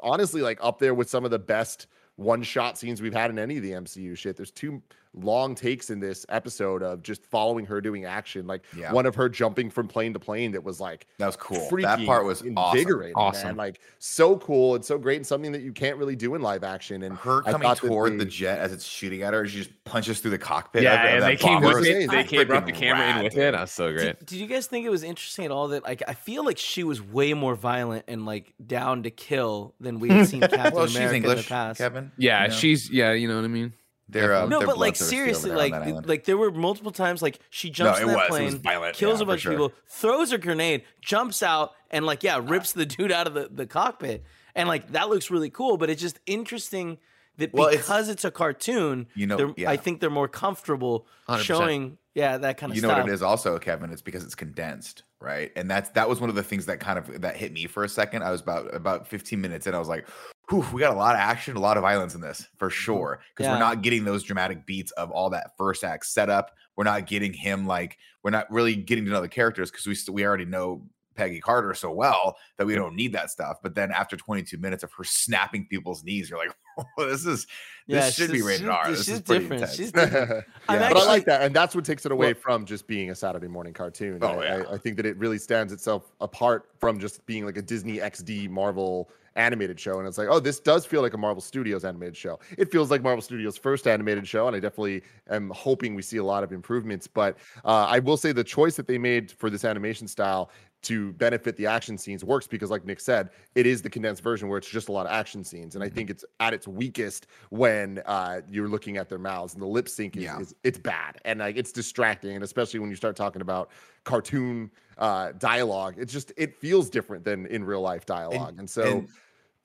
honestly 0.01 0.43
like 0.43 0.59
up 0.63 0.79
there 0.79 0.95
with 0.95 1.09
some 1.09 1.25
of 1.25 1.31
the 1.31 1.39
best 1.39 1.87
one 2.17 2.43
shot 2.43 2.79
scenes 2.79 3.01
we've 3.01 3.15
had 3.15 3.31
in 3.31 3.39
any 3.39 3.57
of 3.57 3.63
the 3.63 3.73
MCU 3.73 4.17
shit. 4.17 4.37
There's 4.37 4.51
two 4.51 4.83
long 5.15 5.55
takes 5.55 5.91
in 5.91 6.01
this 6.01 6.25
episode 6.31 6.83
of 6.83 7.03
just 7.03 7.25
following 7.27 7.67
her 7.67 7.81
doing 7.81 8.05
action, 8.07 8.47
like 8.47 8.63
Yeah. 8.77 8.93
one 8.93 9.05
of 9.05 9.15
her 9.15 9.29
jumping 9.29 9.69
from 9.71 9.87
plane 9.89 10.13
to 10.15 10.19
plane. 10.19 10.53
That 10.53 10.65
was 10.65 10.81
like 10.81 11.07
That 11.19 11.27
was 11.27 11.37
cool. 11.37 11.69
freaking 11.71 11.83
That 11.83 12.07
part 12.07 12.25
was 12.25 12.41
invigorating, 12.43 13.15
Awesome. 13.15 13.49
man. 13.49 13.57
Like 13.57 13.81
so 13.99 14.37
cool 14.39 14.75
and 14.75 14.85
so 14.85 14.97
great, 14.99 15.17
and 15.17 15.27
something 15.27 15.53
that 15.53 15.61
you 15.63 15.73
can't 15.73 15.97
really 15.99 16.17
do 16.17 16.35
in 16.35 16.41
live 16.43 16.65
action. 16.65 17.03
And 17.03 17.15
Her 17.17 17.43
I 17.47 17.53
coming 17.53 17.75
toward 17.75 18.13
they- 18.15 18.17
the 18.19 18.25
jet 18.25 18.59
as 18.59 18.73
it's 18.73 18.85
shooting 18.87 19.23
at 19.23 19.35
her, 19.35 19.47
she 19.47 19.59
just 19.59 19.71
punches 19.85 20.21
through 20.21 20.31
the 20.31 20.39
cockpit. 20.39 20.83
Yeah, 20.83 20.95
of, 20.95 21.01
of 21.01 21.13
and 21.15 21.23
that 21.23 21.27
they 21.29 21.37
came 21.37 21.61
bomber. 21.61 21.79
with 21.81 21.87
it. 21.87 21.97
It's 22.05 22.13
They 22.13 22.25
came 22.25 22.47
brought 22.47 22.65
the 22.67 22.73
freaking 22.73 22.77
camera 22.77 23.17
in 23.19 23.25
with 23.25 23.37
it. 23.37 23.53
That 23.53 23.61
was 23.61 23.71
so 23.71 23.93
great. 23.93 24.19
Did, 24.21 24.27
did 24.27 24.37
you 24.39 24.47
guys 24.47 24.67
think 24.67 24.87
it 24.87 24.91
was 24.91 25.03
interesting 25.03 25.45
at 25.45 25.51
all 25.51 25.69
that 25.69 25.83
like 25.85 26.03
I 26.09 26.15
feel 26.15 26.45
like 26.45 26.57
she 26.59 26.85
was 26.85 27.03
way 27.03 27.35
more 27.35 27.55
violent 27.55 28.05
and 28.09 28.25
like 28.25 28.55
down 28.67 29.03
to 29.03 29.11
kill 29.11 29.75
than 29.79 29.99
we 29.99 30.09
had 30.09 30.27
seen 30.27 30.41
Captain 30.41 30.73
Well, 30.75 30.87
she's 30.87 30.97
America 30.97 31.31
in 31.33 31.37
the 31.37 31.43
past? 31.43 31.79
Kevin. 31.79 32.13
Yeah, 32.17 32.45
you 32.45 32.49
know? 32.49 32.55
she's 32.55 32.91
yeah, 32.91 33.13
you 33.13 33.29
know 33.29 33.37
what 33.37 33.45
I 33.45 33.49
mean. 33.49 33.75
They're, 34.09 34.35
uh, 34.35 34.47
no, 34.47 34.59
they're 34.59 34.67
but 34.67 34.79
like 34.79 34.97
seriously, 34.97 35.53
like 35.53 35.73
that 35.73 35.85
th- 35.85 35.93
island. 35.93 36.09
like 36.09 36.25
there 36.25 36.37
were 36.37 36.51
multiple 36.51 36.93
times 36.93 37.23
like 37.23 37.39
she 37.51 37.71
jumps 37.71 37.99
it 37.99 38.03
in 38.03 38.09
that 38.09 38.17
was. 38.17 38.29
Plane, 38.29 38.59
violent, 38.59 38.97
kills 38.97 39.21
yeah, 39.21 39.25
a 39.25 39.27
bunch 39.27 39.47
of 39.47 39.53
people, 39.53 39.73
throws 39.87 40.33
a 40.33 40.39
grenade, 40.39 40.83
jumps 41.01 41.43
out, 41.43 41.73
and 41.91 42.05
like 42.05 42.23
yeah, 42.23 42.41
rips 42.43 42.73
the 42.73 42.85
dude 42.85 43.11
out 43.13 43.27
of 43.27 43.35
the, 43.35 43.49
the 43.51 43.67
cockpit, 43.67 44.25
and 44.55 44.69
like 44.69 44.93
that 44.93 45.09
looks 45.09 45.31
really 45.31 45.51
cool. 45.51 45.77
But 45.79 45.89
it's 45.89 46.03
just 46.03 46.19
interesting 46.27 46.99
that 47.39 47.55
Well, 47.55 47.71
because 47.71 48.09
it's, 48.09 48.25
a 48.25 48.31
cartoon, 48.31 49.07
You 49.15 49.27
know, 49.27 49.55
yeah. 49.57 49.71
I 49.71 49.77
think 49.77 50.01
they're 50.01 50.11
more 50.11 50.29
comfortable 50.29 51.07
100%. 51.29 51.39
showing 51.41 51.99
yeah 52.15 52.37
that 52.37 52.59
kind 52.59 52.71
of 52.71 52.77
stuff. 52.79 52.91
you 52.91 52.95
know 52.95 53.03
what 53.03 53.09
it 53.09 53.13
is 53.15 53.23
also 53.23 53.59
kevin 53.59 53.91
it's 53.91 54.03
because 54.03 54.23
it's 54.23 54.35
condensed 54.35 55.03
right 55.19 55.51
and 55.57 55.71
that's 55.71 55.89
that 55.91 56.11
was 56.11 56.21
one 56.21 56.29
of 56.29 56.37
the 56.37 56.43
things 56.43 56.67
that 56.67 56.79
kind 56.79 56.99
of 56.99 57.23
that 57.23 57.37
hit 57.37 57.53
me 57.55 57.67
for 57.67 57.85
a 57.85 57.89
second 57.89 58.23
i 58.23 58.31
was 58.31 58.43
about 58.43 58.75
about 58.75 59.09
15 59.09 59.41
minutes 59.41 59.67
and 59.67 59.75
i 59.75 59.79
was 59.79 59.89
like 59.89 60.07
Whew, 60.51 60.67
we 60.73 60.81
got 60.81 60.93
a 60.93 60.99
lot 60.99 61.15
of 61.15 61.21
action 61.21 61.57
a 61.57 61.61
lot 61.61 61.77
of 61.77 61.83
violence 61.83 62.15
in 62.15 62.21
this 62.21 62.49
for 62.59 62.69
mm-hmm. 62.69 62.75
sure 62.75 63.21
because 63.31 63.49
Yeah. 63.49 63.55
we're 63.55 63.61
not 63.61 63.83
getting 63.83 64.05
those 64.05 64.23
dramatic 64.23 64.67
beats 64.67 64.91
of 64.93 65.11
all 65.11 65.31
that 65.31 65.57
first 65.57 65.85
act 65.85 66.07
setup 66.07 66.53
we're 66.77 66.85
not 66.85 67.07
getting 67.07 67.33
him 67.33 67.67
like 67.67 67.99
we're 68.23 68.31
not 68.31 68.51
really 68.51 68.75
getting 68.75 69.05
to 69.05 69.11
know 69.11 69.21
the 69.21 69.29
characters 69.29 69.71
because 69.71 69.87
we 69.87 69.95
st- 69.95 70.15
we 70.15 70.25
already 70.25 70.45
know 70.45 70.83
Peggy 71.15 71.41
Carter 71.41 71.75
so 71.75 71.91
well 71.91 72.37
that 72.57 72.67
we 72.67 72.75
don't 72.75 72.95
need 72.97 73.13
that 73.13 73.31
stuff. 73.31 73.59
But 73.63 73.75
then 73.75 73.91
after 73.93 74.17
22 74.17 74.59
minutes 74.59 74.83
of 74.83 74.93
her 74.95 75.05
snapping 75.05 75.67
people's 75.67 76.03
knees, 76.05 76.31
you're 76.31 76.39
like, 76.39 76.55
oh, 76.99 77.09
this 77.09 77.25
is 77.27 77.47
this 77.47 77.47
Yeah, 77.87 78.11
should 78.11 78.31
be 78.31 78.39
she's- 78.39 78.47
rated 78.47 78.61
she's- 78.67 78.71
R. 78.85 78.91
This 78.91 78.99
she's 79.05 79.15
is 79.17 79.21
pretty 79.23 79.41
different. 79.45 79.63
intense. 79.63 79.77
She's 79.77 79.93
different. 79.93 80.45
I'm 80.69 80.81
Yeah. 80.81 80.89
but 80.93 81.03
I 81.03 81.07
like 81.07 81.25
that, 81.27 81.43
and 81.43 81.55
that's 81.55 81.75
what 81.75 81.85
takes 81.85 82.07
it 82.07 82.13
away 82.13 82.33
Well- 82.33 82.41
from 82.43 82.65
just 82.65 82.87
being 82.87 83.11
a 83.11 83.15
Saturday 83.15 83.49
morning 83.49 83.73
cartoon. 83.73 84.19
Oh, 84.23 84.41
I, 84.41 84.45
yeah. 84.45 84.63
I, 84.71 84.75
I 84.75 84.79
think 84.79 84.97
that 84.97 85.07
it 85.07 85.17
really 85.19 85.39
stands 85.39 85.73
itself 85.73 86.13
apart 86.21 86.71
from 86.79 86.99
just 86.99 87.25
being 87.27 87.45
like 87.45 87.57
a 87.57 87.63
Disney 87.63 87.99
XD 87.99 88.49
Marvel 88.51 89.11
animated 89.35 89.81
show. 89.81 89.99
And 89.99 90.07
it's 90.07 90.19
like, 90.19 90.29
oh, 90.31 90.39
this 90.41 90.61
does 90.61 90.85
feel 90.85 91.01
like 91.01 91.15
a 91.15 91.19
Marvel 91.19 91.41
Studios 91.41 91.87
animated 91.87 92.15
show. 92.15 92.39
It 92.59 92.71
feels 92.71 92.91
like 92.91 93.03
Marvel 93.03 93.23
Studios' 93.23 93.57
first 93.57 93.87
animated 93.87 94.29
show, 94.29 94.47
and 94.47 94.55
I 94.55 94.61
definitely 94.61 95.03
am 95.31 95.49
hoping 95.55 95.95
we 95.95 96.03
see 96.03 96.19
a 96.19 96.25
lot 96.25 96.45
of 96.45 96.53
improvements. 96.53 97.07
But 97.07 97.39
uh, 97.65 97.87
I 97.89 97.99
will 97.99 98.19
say 98.19 98.33
the 98.33 98.45
choice 98.45 98.77
that 98.77 98.87
they 98.87 98.99
made 98.99 99.31
for 99.33 99.49
this 99.49 99.65
animation 99.65 100.07
style 100.07 100.51
to 100.83 101.13
benefit 101.15 101.57
the 101.57 101.67
action 101.67 101.97
scenes 101.97 102.25
works 102.25 102.47
because 102.47 102.71
like 102.71 102.85
nick 102.85 102.99
said 103.01 103.31
it 103.55 103.67
is 103.67 103.83
the 103.83 103.91
condensed 103.91 104.23
version 104.23 104.49
where 104.49 104.59
it's 104.59 104.69
just 104.69 104.89
a 104.89 104.93
lot 104.93 105.07
of 105.07 105.13
action 105.13 105.45
scenes. 105.45 105.75
And 105.75 105.85
i 105.85 105.89
think 105.89 106.11
it's 106.11 106.25
at 106.41 106.53
its 106.53 106.67
weakest 106.67 107.27
when 107.51 108.03
uh, 108.07 108.41
you're 108.51 108.69
looking 108.69 108.97
at 108.97 109.09
their 109.09 109.19
mouths 109.19 109.55
and 109.55 109.63
the 109.63 109.67
lip 109.67 109.89
sync 109.89 110.17
is, 110.17 110.23
Yeah. 110.25 110.41
is 110.41 110.55
it's 110.65 110.79
bad. 110.79 111.19
And 111.25 111.41
like 111.41 111.57
it's 111.57 111.73
distracting. 111.73 112.35
And 112.35 112.45
especially 112.45 112.81
when 112.81 112.91
you 112.91 112.97
start 112.97 113.17
talking 113.17 113.43
about 113.43 113.71
cartoon 114.05 114.71
uh, 114.99 115.33
dialogue 115.39 115.95
it's 115.99 116.13
just 116.13 116.33
it 116.37 116.55
feels 116.55 116.91
different 116.91 117.25
than 117.25 117.47
in 117.47 117.65
real 117.65 117.81
life 117.81 118.05
dialogue. 118.07 118.57
And, 118.59 118.69
so 118.69 118.83
and- 118.99 119.09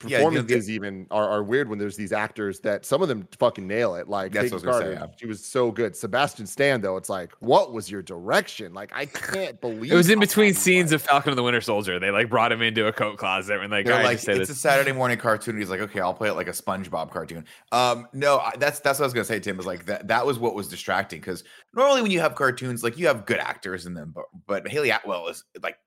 yeah, 0.06 0.18
you 0.18 0.24
know, 0.24 0.30
the- 0.30 0.36
performances 0.42 0.70
even 0.70 1.06
are, 1.10 1.28
are 1.28 1.42
weird 1.42 1.68
when 1.68 1.78
there's 1.78 1.96
these 1.96 2.12
actors 2.12 2.60
that 2.60 2.84
some 2.84 3.02
of 3.02 3.08
them 3.08 3.26
fucking 3.38 3.66
nail 3.66 3.94
it 3.96 4.08
like 4.08 4.32
That's 4.32 4.50
Peggy 4.50 4.52
what 4.52 4.52
I 4.52 4.54
was 4.54 4.62
gonna 4.62 4.72
Carter, 4.72 4.94
say, 4.94 5.00
yeah. 5.10 5.16
she 5.18 5.26
was 5.26 5.44
so 5.44 5.70
good 5.72 5.96
sebastian 5.96 6.46
stan 6.46 6.80
though 6.80 6.96
it's 6.96 7.08
like 7.08 7.32
what 7.40 7.72
was 7.72 7.90
your 7.90 8.02
direction 8.02 8.72
like 8.74 8.90
i 8.94 9.06
can't 9.06 9.60
believe 9.60 9.90
It 9.92 9.96
was 9.96 10.08
in 10.10 10.20
between 10.20 10.54
scenes 10.54 10.92
was. 10.92 11.02
of 11.02 11.02
Falcon 11.02 11.30
and 11.30 11.38
the 11.38 11.42
Winter 11.42 11.60
Soldier. 11.60 11.98
They 11.98 12.10
like 12.10 12.28
brought 12.30 12.52
him 12.52 12.62
into 12.62 12.86
a 12.86 12.92
coat 12.92 13.18
closet 13.18 13.60
and 13.60 13.70
like, 13.70 13.86
They're 13.86 13.94
all 13.94 14.00
right, 14.00 14.06
like, 14.06 14.18
say 14.18 14.32
it's 14.32 14.48
this. 14.48 14.50
a 14.50 14.54
Saturday 14.54 14.92
morning 14.92 15.18
cartoon. 15.18 15.56
He's 15.58 15.70
like, 15.70 15.80
okay, 15.80 16.00
I'll 16.00 16.14
play 16.14 16.28
it 16.28 16.34
like 16.34 16.48
a 16.48 16.52
SpongeBob 16.52 17.10
cartoon. 17.10 17.44
Um, 17.72 18.06
no, 18.12 18.38
I, 18.38 18.52
that's 18.58 18.80
that's 18.80 18.98
what 18.98 19.04
I 19.04 19.06
was 19.06 19.14
gonna 19.14 19.24
say, 19.24 19.40
Tim. 19.40 19.58
Is 19.58 19.66
like 19.66 19.86
that 19.86 20.08
that 20.08 20.24
was 20.26 20.38
what 20.38 20.54
was 20.54 20.68
distracting 20.68 21.20
because 21.20 21.44
normally 21.74 22.02
when 22.02 22.10
you 22.10 22.20
have 22.20 22.34
cartoons, 22.34 22.82
like 22.84 22.98
you 22.98 23.06
have 23.06 23.26
good 23.26 23.38
actors 23.38 23.86
in 23.86 23.94
them, 23.94 24.12
but 24.14 24.24
but 24.46 24.68
Hayley 24.68 24.90
Atwell 24.90 25.28
is 25.28 25.44
like 25.62 25.78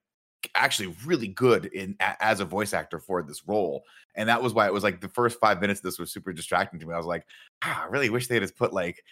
actually 0.54 0.94
really 1.04 1.28
good 1.28 1.66
in 1.66 1.96
a, 2.00 2.22
as 2.22 2.40
a 2.40 2.44
voice 2.44 2.74
actor 2.74 2.98
for 2.98 3.22
this 3.22 3.46
role, 3.46 3.84
and 4.14 4.28
that 4.28 4.42
was 4.42 4.54
why 4.54 4.66
it 4.66 4.72
was 4.72 4.84
like 4.84 5.00
the 5.00 5.08
first 5.08 5.40
five 5.40 5.60
minutes 5.60 5.80
of 5.80 5.84
this 5.84 5.98
was 5.98 6.12
super 6.12 6.32
distracting 6.32 6.78
to 6.80 6.86
me. 6.86 6.94
I 6.94 6.98
was 6.98 7.06
like, 7.06 7.24
ah, 7.62 7.84
I 7.84 7.86
really 7.86 8.10
wish 8.10 8.26
they 8.26 8.34
had 8.34 8.42
just 8.42 8.56
put 8.56 8.72
like 8.72 9.02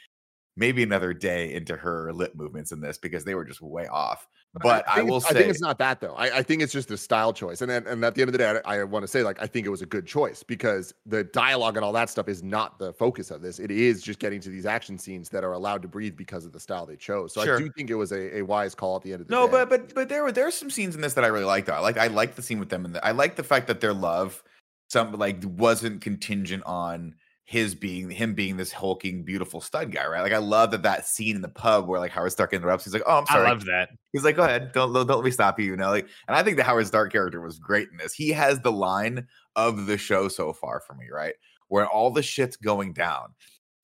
maybe 0.60 0.82
another 0.82 1.14
day 1.14 1.54
into 1.54 1.74
her 1.74 2.12
lip 2.12 2.34
movements 2.36 2.70
in 2.70 2.80
this 2.80 2.98
because 2.98 3.24
they 3.24 3.34
were 3.34 3.46
just 3.46 3.62
way 3.62 3.88
off. 3.88 4.28
But 4.62 4.84
I, 4.88 4.96
think 4.96 5.10
will 5.10 5.20
say, 5.20 5.30
I 5.30 5.32
think 5.32 5.48
it's 5.48 5.60
not 5.60 5.78
that 5.78 6.00
though. 6.00 6.14
I, 6.14 6.38
I 6.38 6.42
think 6.42 6.60
it's 6.60 6.72
just 6.72 6.90
a 6.90 6.96
style 6.96 7.32
choice, 7.32 7.62
and 7.62 7.70
then- 7.70 7.86
and 7.86 8.04
at 8.04 8.16
the 8.16 8.20
end 8.20 8.28
of 8.28 8.32
the 8.32 8.38
day, 8.38 8.60
I, 8.64 8.80
I 8.80 8.84
want 8.84 9.04
to 9.04 9.08
say 9.08 9.22
like 9.22 9.40
I 9.40 9.46
think 9.46 9.64
it 9.64 9.70
was 9.70 9.80
a 9.80 9.86
good 9.86 10.06
choice 10.06 10.42
because 10.42 10.92
the 11.06 11.22
dialogue 11.24 11.76
and 11.76 11.84
all 11.84 11.92
that 11.92 12.10
stuff 12.10 12.28
is 12.28 12.42
not 12.42 12.78
the 12.78 12.92
focus 12.92 13.30
of 13.30 13.42
this. 13.42 13.58
It 13.60 13.70
is 13.70 14.02
just 14.02 14.18
getting 14.18 14.40
to 14.40 14.50
these 14.50 14.66
action 14.66 14.98
scenes 14.98 15.28
that 15.30 15.44
are 15.44 15.52
allowed 15.52 15.82
to 15.82 15.88
breathe 15.88 16.16
because 16.16 16.44
of 16.44 16.52
the 16.52 16.60
style 16.60 16.84
they 16.84 16.96
chose. 16.96 17.32
So 17.32 17.44
Sure. 17.44 17.56
I 17.56 17.60
do 17.60 17.70
think 17.70 17.90
it 17.90 17.94
was 17.94 18.10
a, 18.12 18.38
a 18.38 18.42
wise 18.42 18.74
call 18.74 18.96
at 18.96 19.02
the 19.02 19.12
end 19.12 19.22
of 19.22 19.28
the 19.28 19.34
No, 19.34 19.46
day. 19.46 19.52
No, 19.52 19.66
but 19.66 19.70
but 19.70 19.94
but 19.94 20.08
there 20.08 20.24
were 20.24 20.32
there 20.32 20.48
are 20.48 20.50
some 20.50 20.68
scenes 20.68 20.94
in 20.96 21.00
this 21.00 21.14
that 21.14 21.24
I 21.24 21.28
really 21.28 21.44
liked. 21.44 21.68
Though. 21.68 21.74
I 21.74 21.80
like 21.80 21.96
I 21.96 22.08
like 22.08 22.34
the 22.34 22.42
scene 22.42 22.58
with 22.58 22.68
them, 22.68 22.84
and 22.84 22.96
the, 22.96 23.06
I 23.06 23.12
like 23.12 23.36
the 23.36 23.44
fact 23.44 23.68
that 23.68 23.80
their 23.80 23.94
love, 23.94 24.42
some 24.88 25.12
like 25.12 25.40
wasn't 25.44 26.00
contingent 26.00 26.64
on 26.66 27.14
his 27.50 27.74
being 27.74 28.08
him 28.08 28.32
being 28.32 28.56
this 28.56 28.70
hulking 28.70 29.24
beautiful 29.24 29.60
stud 29.60 29.90
guy, 29.90 30.06
right? 30.06 30.20
Like 30.20 30.32
I 30.32 30.38
love 30.38 30.70
that 30.70 30.84
that 30.84 31.04
scene 31.04 31.34
in 31.34 31.42
the 31.42 31.48
pub 31.48 31.88
where 31.88 31.98
like 31.98 32.12
Howard 32.12 32.30
Stark 32.30 32.52
interrupts. 32.52 32.84
He's 32.84 32.94
like, 32.94 33.02
"Oh, 33.06 33.18
I'm 33.18 33.26
sorry. 33.26 33.40
I 33.40 33.42
sorry." 33.42 33.48
loved 33.48 33.66
that. 33.66 33.90
He's 34.12 34.22
like, 34.22 34.36
"Go 34.36 34.44
ahead, 34.44 34.70
don't 34.70 34.92
don't 34.92 35.08
let 35.08 35.24
me 35.24 35.32
stop 35.32 35.58
you." 35.58 35.66
You 35.66 35.76
know, 35.76 35.90
like, 35.90 36.06
and 36.28 36.36
I 36.36 36.44
think 36.44 36.58
the 36.58 36.62
Howard 36.62 36.86
Stark 36.86 37.10
character 37.10 37.40
was 37.40 37.58
great 37.58 37.88
in 37.90 37.96
this. 37.96 38.14
He 38.14 38.28
has 38.28 38.60
the 38.60 38.70
line 38.70 39.26
of 39.56 39.86
the 39.86 39.98
show 39.98 40.28
so 40.28 40.52
far 40.52 40.78
for 40.78 40.94
me, 40.94 41.06
right? 41.12 41.34
Where 41.66 41.88
all 41.88 42.12
the 42.12 42.22
shit's 42.22 42.56
going 42.56 42.92
down, 42.92 43.34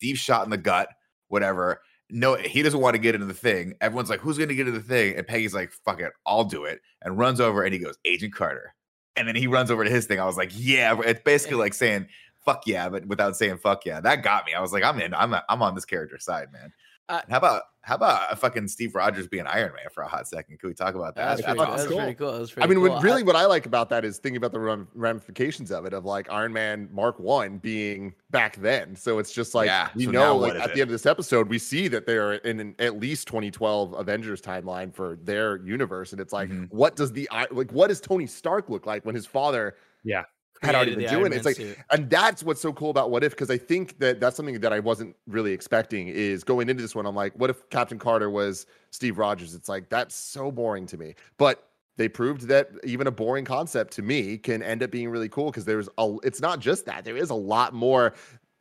deep 0.00 0.16
shot 0.16 0.44
in 0.44 0.50
the 0.50 0.58
gut, 0.58 0.88
whatever. 1.26 1.80
No, 2.08 2.36
he 2.36 2.62
doesn't 2.62 2.78
want 2.78 2.94
to 2.94 3.02
get 3.02 3.16
into 3.16 3.26
the 3.26 3.34
thing. 3.34 3.74
Everyone's 3.80 4.10
like, 4.10 4.20
"Who's 4.20 4.38
going 4.38 4.48
to 4.48 4.54
get 4.54 4.68
into 4.68 4.78
the 4.78 4.86
thing?" 4.86 5.16
And 5.16 5.26
Peggy's 5.26 5.54
like, 5.54 5.72
"Fuck 5.84 6.00
it, 6.00 6.12
I'll 6.24 6.44
do 6.44 6.66
it," 6.66 6.82
and 7.02 7.18
runs 7.18 7.40
over 7.40 7.64
and 7.64 7.74
he 7.74 7.80
goes, 7.80 7.98
"Agent 8.04 8.32
Carter," 8.32 8.76
and 9.16 9.26
then 9.26 9.34
he 9.34 9.48
runs 9.48 9.72
over 9.72 9.82
to 9.82 9.90
his 9.90 10.06
thing. 10.06 10.20
I 10.20 10.24
was 10.24 10.36
like, 10.36 10.52
"Yeah," 10.54 11.00
it's 11.04 11.22
basically 11.24 11.56
like 11.56 11.74
saying. 11.74 12.06
Fuck 12.46 12.62
yeah, 12.66 12.88
but 12.88 13.04
without 13.06 13.36
saying 13.36 13.58
fuck 13.58 13.84
yeah, 13.84 14.00
that 14.00 14.22
got 14.22 14.46
me. 14.46 14.54
I 14.54 14.60
was 14.62 14.72
like, 14.72 14.84
I'm 14.84 14.98
in. 15.00 15.12
I'm 15.12 15.34
I'm 15.48 15.60
on 15.62 15.74
this 15.74 15.84
character 15.84 16.18
side, 16.18 16.50
man. 16.52 16.72
How 17.08 17.22
about 17.38 17.62
how 17.82 17.94
about 17.94 18.32
a 18.32 18.36
fucking 18.36 18.66
Steve 18.66 18.94
Rogers 18.96 19.28
being 19.28 19.46
Iron 19.46 19.72
Man 19.76 19.84
for 19.92 20.02
a 20.02 20.08
hot 20.08 20.26
second? 20.26 20.58
Can 20.58 20.68
we 20.68 20.74
talk 20.74 20.96
about 20.96 21.14
that? 21.14 21.36
That's, 21.36 21.42
pretty, 21.42 21.58
cool. 21.58 21.66
that's 21.66 21.86
cool. 21.86 21.96
pretty 21.98 22.14
cool. 22.14 22.32
That's 22.38 22.52
I 22.58 22.66
mean, 22.66 22.78
cool. 22.80 22.88
what, 22.90 23.02
really, 23.04 23.22
what 23.22 23.36
I 23.36 23.46
like 23.46 23.66
about 23.66 23.88
that 23.90 24.04
is 24.04 24.18
thinking 24.18 24.38
about 24.38 24.50
the 24.52 24.86
ramifications 24.94 25.70
of 25.70 25.86
it, 25.86 25.92
of 25.92 26.04
like 26.04 26.28
Iron 26.32 26.52
Man 26.52 26.88
Mark 26.92 27.20
One 27.20 27.58
being 27.58 28.12
back 28.30 28.56
then. 28.56 28.96
So 28.96 29.20
it's 29.20 29.32
just 29.32 29.54
like 29.54 29.66
Yeah, 29.66 29.88
we 29.94 30.06
so 30.06 30.10
know, 30.10 30.36
like 30.36 30.54
at 30.56 30.70
it? 30.70 30.74
the 30.74 30.80
end 30.80 30.88
of 30.90 30.92
this 30.92 31.06
episode, 31.06 31.48
we 31.48 31.60
see 31.60 31.86
that 31.88 32.06
they're 32.06 32.34
in 32.34 32.58
an 32.58 32.74
at 32.80 32.98
least 32.98 33.28
2012 33.28 33.92
Avengers 33.94 34.40
timeline 34.42 34.92
for 34.92 35.16
their 35.22 35.58
universe, 35.58 36.10
and 36.10 36.20
it's 36.20 36.32
like, 36.32 36.48
Mhm. 36.50 36.68
what 36.72 36.96
does 36.96 37.12
the 37.12 37.28
I- 37.30 37.46
like 37.52 37.70
what 37.70 37.86
does 37.88 38.00
Tony 38.00 38.26
Stark 38.26 38.68
look 38.68 38.84
like 38.84 39.04
when 39.04 39.14
his 39.14 39.26
father 39.26 39.76
Yeah. 40.02 40.24
Had 40.62 40.74
already 40.74 40.94
been 40.96 41.08
doing 41.10 41.22
Iron 41.24 41.32
it? 41.32 41.36
It's 41.36 41.44
Man 41.44 41.44
like 41.44 41.56
suit. 41.56 41.78
and 41.90 42.10
that's 42.10 42.42
what's 42.42 42.60
so 42.60 42.72
cool 42.72 42.90
about 42.90 43.10
what 43.10 43.22
if 43.24 43.32
because 43.32 43.50
i 43.50 43.58
think 43.58 43.98
that 43.98 44.20
that's 44.20 44.36
something 44.36 44.58
that 44.60 44.72
i 44.72 44.80
wasn't 44.80 45.14
really 45.26 45.52
expecting 45.52 46.08
is 46.08 46.44
going 46.44 46.68
into 46.68 46.82
this 46.82 46.94
one 46.94 47.06
i'm 47.06 47.14
like 47.14 47.32
what 47.38 47.50
if 47.50 47.68
captain 47.70 47.98
carter 47.98 48.30
was 48.30 48.66
steve 48.90 49.18
rogers 49.18 49.54
it's 49.54 49.68
like 49.68 49.88
that's 49.88 50.14
so 50.14 50.50
boring 50.50 50.86
to 50.86 50.96
me 50.96 51.14
but 51.38 51.68
they 51.98 52.08
proved 52.08 52.42
that 52.48 52.70
even 52.84 53.06
a 53.06 53.10
boring 53.10 53.44
concept 53.44 53.92
to 53.94 54.02
me 54.02 54.36
can 54.38 54.62
end 54.62 54.82
up 54.82 54.90
being 54.90 55.08
really 55.08 55.28
cool 55.28 55.46
because 55.46 55.64
there's 55.64 55.88
a 55.98 56.16
it's 56.22 56.40
not 56.40 56.58
just 56.60 56.84
that 56.86 57.04
there 57.04 57.16
is 57.16 57.30
a 57.30 57.34
lot 57.34 57.72
more 57.74 58.14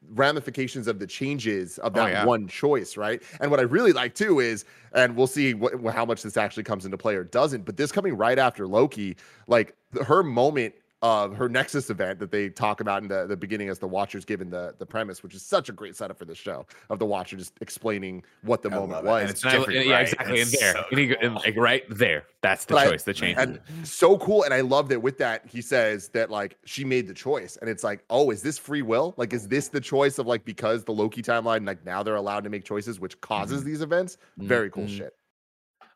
ramifications 0.09 0.87
of 0.87 0.99
the 0.99 1.07
changes 1.07 1.77
of 1.79 1.93
Oh, 1.95 1.99
that 1.99 2.11
yeah. 2.11 2.25
one 2.25 2.47
choice 2.47 2.95
right 2.95 3.23
and 3.39 3.49
what 3.49 3.59
i 3.59 3.63
really 3.63 3.91
like 3.91 4.13
too 4.13 4.39
is 4.39 4.63
and 4.93 5.15
we'll 5.15 5.25
see 5.27 5.53
wh- 5.53 5.91
how 5.91 6.05
much 6.05 6.21
this 6.21 6.37
actually 6.37 6.63
comes 6.63 6.85
into 6.85 6.97
play 6.97 7.15
or 7.15 7.23
doesn't 7.23 7.65
but 7.65 7.75
this 7.77 7.91
coming 7.91 8.15
right 8.15 8.37
after 8.37 8.67
loki 8.67 9.15
like 9.47 9.75
her 10.05 10.21
moment 10.21 10.75
of 11.05 11.35
her 11.35 11.47
Nexus 11.47 11.89
event 11.91 12.17
that 12.19 12.31
they 12.31 12.49
talk 12.49 12.79
about 12.81 13.03
in 13.03 13.07
the, 13.07 13.27
the 13.27 13.37
beginning 13.37 13.69
as 13.69 13.77
the 13.77 13.87
Watcher's 13.87 14.25
given 14.25 14.49
the 14.49 14.73
the 14.79 14.85
premise, 14.85 15.21
which 15.21 15.35
is 15.35 15.43
such 15.43 15.69
a 15.69 15.71
great 15.71 15.95
setup 15.95 16.17
for 16.17 16.25
the 16.25 16.33
show 16.33 16.65
of 16.89 16.97
the 16.97 17.05
Watcher 17.05 17.37
just 17.37 17.53
explaining 17.61 18.23
what 18.41 18.61
the 18.63 18.69
I 18.71 18.75
moment 18.75 19.05
love 19.05 19.17
it. 19.19 19.19
And 19.19 19.23
was. 19.25 19.31
it's 19.31 19.43
And 19.43 19.53
I- 19.53 19.57
Jeffrey 19.57 19.87
yeah, 19.89 19.99
exactly. 19.99 20.31
And 20.31 20.39
It's 20.41 20.59
there, 20.59 20.73
so 20.73 20.83
and 20.89 20.99
he 20.99 21.07
go- 21.07 21.15
and, 21.21 21.35
like 21.35 21.55
right 21.55 21.83
there, 21.89 22.23
that's 22.41 22.65
the 22.65 22.73
But 22.73 22.87
I- 22.87 22.89
choice. 22.91 23.03
The 23.03 23.13
change. 23.13 23.37
and 23.37 23.59
so 23.83 24.17
cool. 24.17 24.43
And 24.43 24.53
I 24.53 24.61
love 24.61 24.89
that 24.89 24.99
with 25.01 25.17
that, 25.19 25.45
he 25.45 25.61
says 25.61 26.09
that 26.09 26.31
like 26.31 26.57
she 26.65 26.83
made 26.83 27.07
the 27.07 27.13
choice. 27.13 27.57
And 27.57 27.69
it's 27.69 27.83
like, 27.83 28.03
oh, 28.09 28.31
is 28.31 28.41
this 28.41 28.57
free 28.57 28.81
will? 28.81 29.13
Like, 29.17 29.31
is 29.33 29.47
this 29.47 29.67
the 29.67 29.81
choice 29.81 30.17
of 30.17 30.25
like 30.25 30.43
because 30.43 30.83
the 30.85 30.91
Loki 30.93 31.21
timeline, 31.21 31.67
like 31.67 31.85
now 31.85 32.01
they're 32.03 32.15
allowed 32.15 32.43
to 32.45 32.49
make 32.49 32.65
choices, 32.65 32.99
which 32.99 33.19
causes 33.21 33.63
these 33.63 33.81
events? 33.81 34.17
Very 34.37 34.69
cool 34.71 34.85
Mhm. 34.85 34.97
shit. 34.97 35.13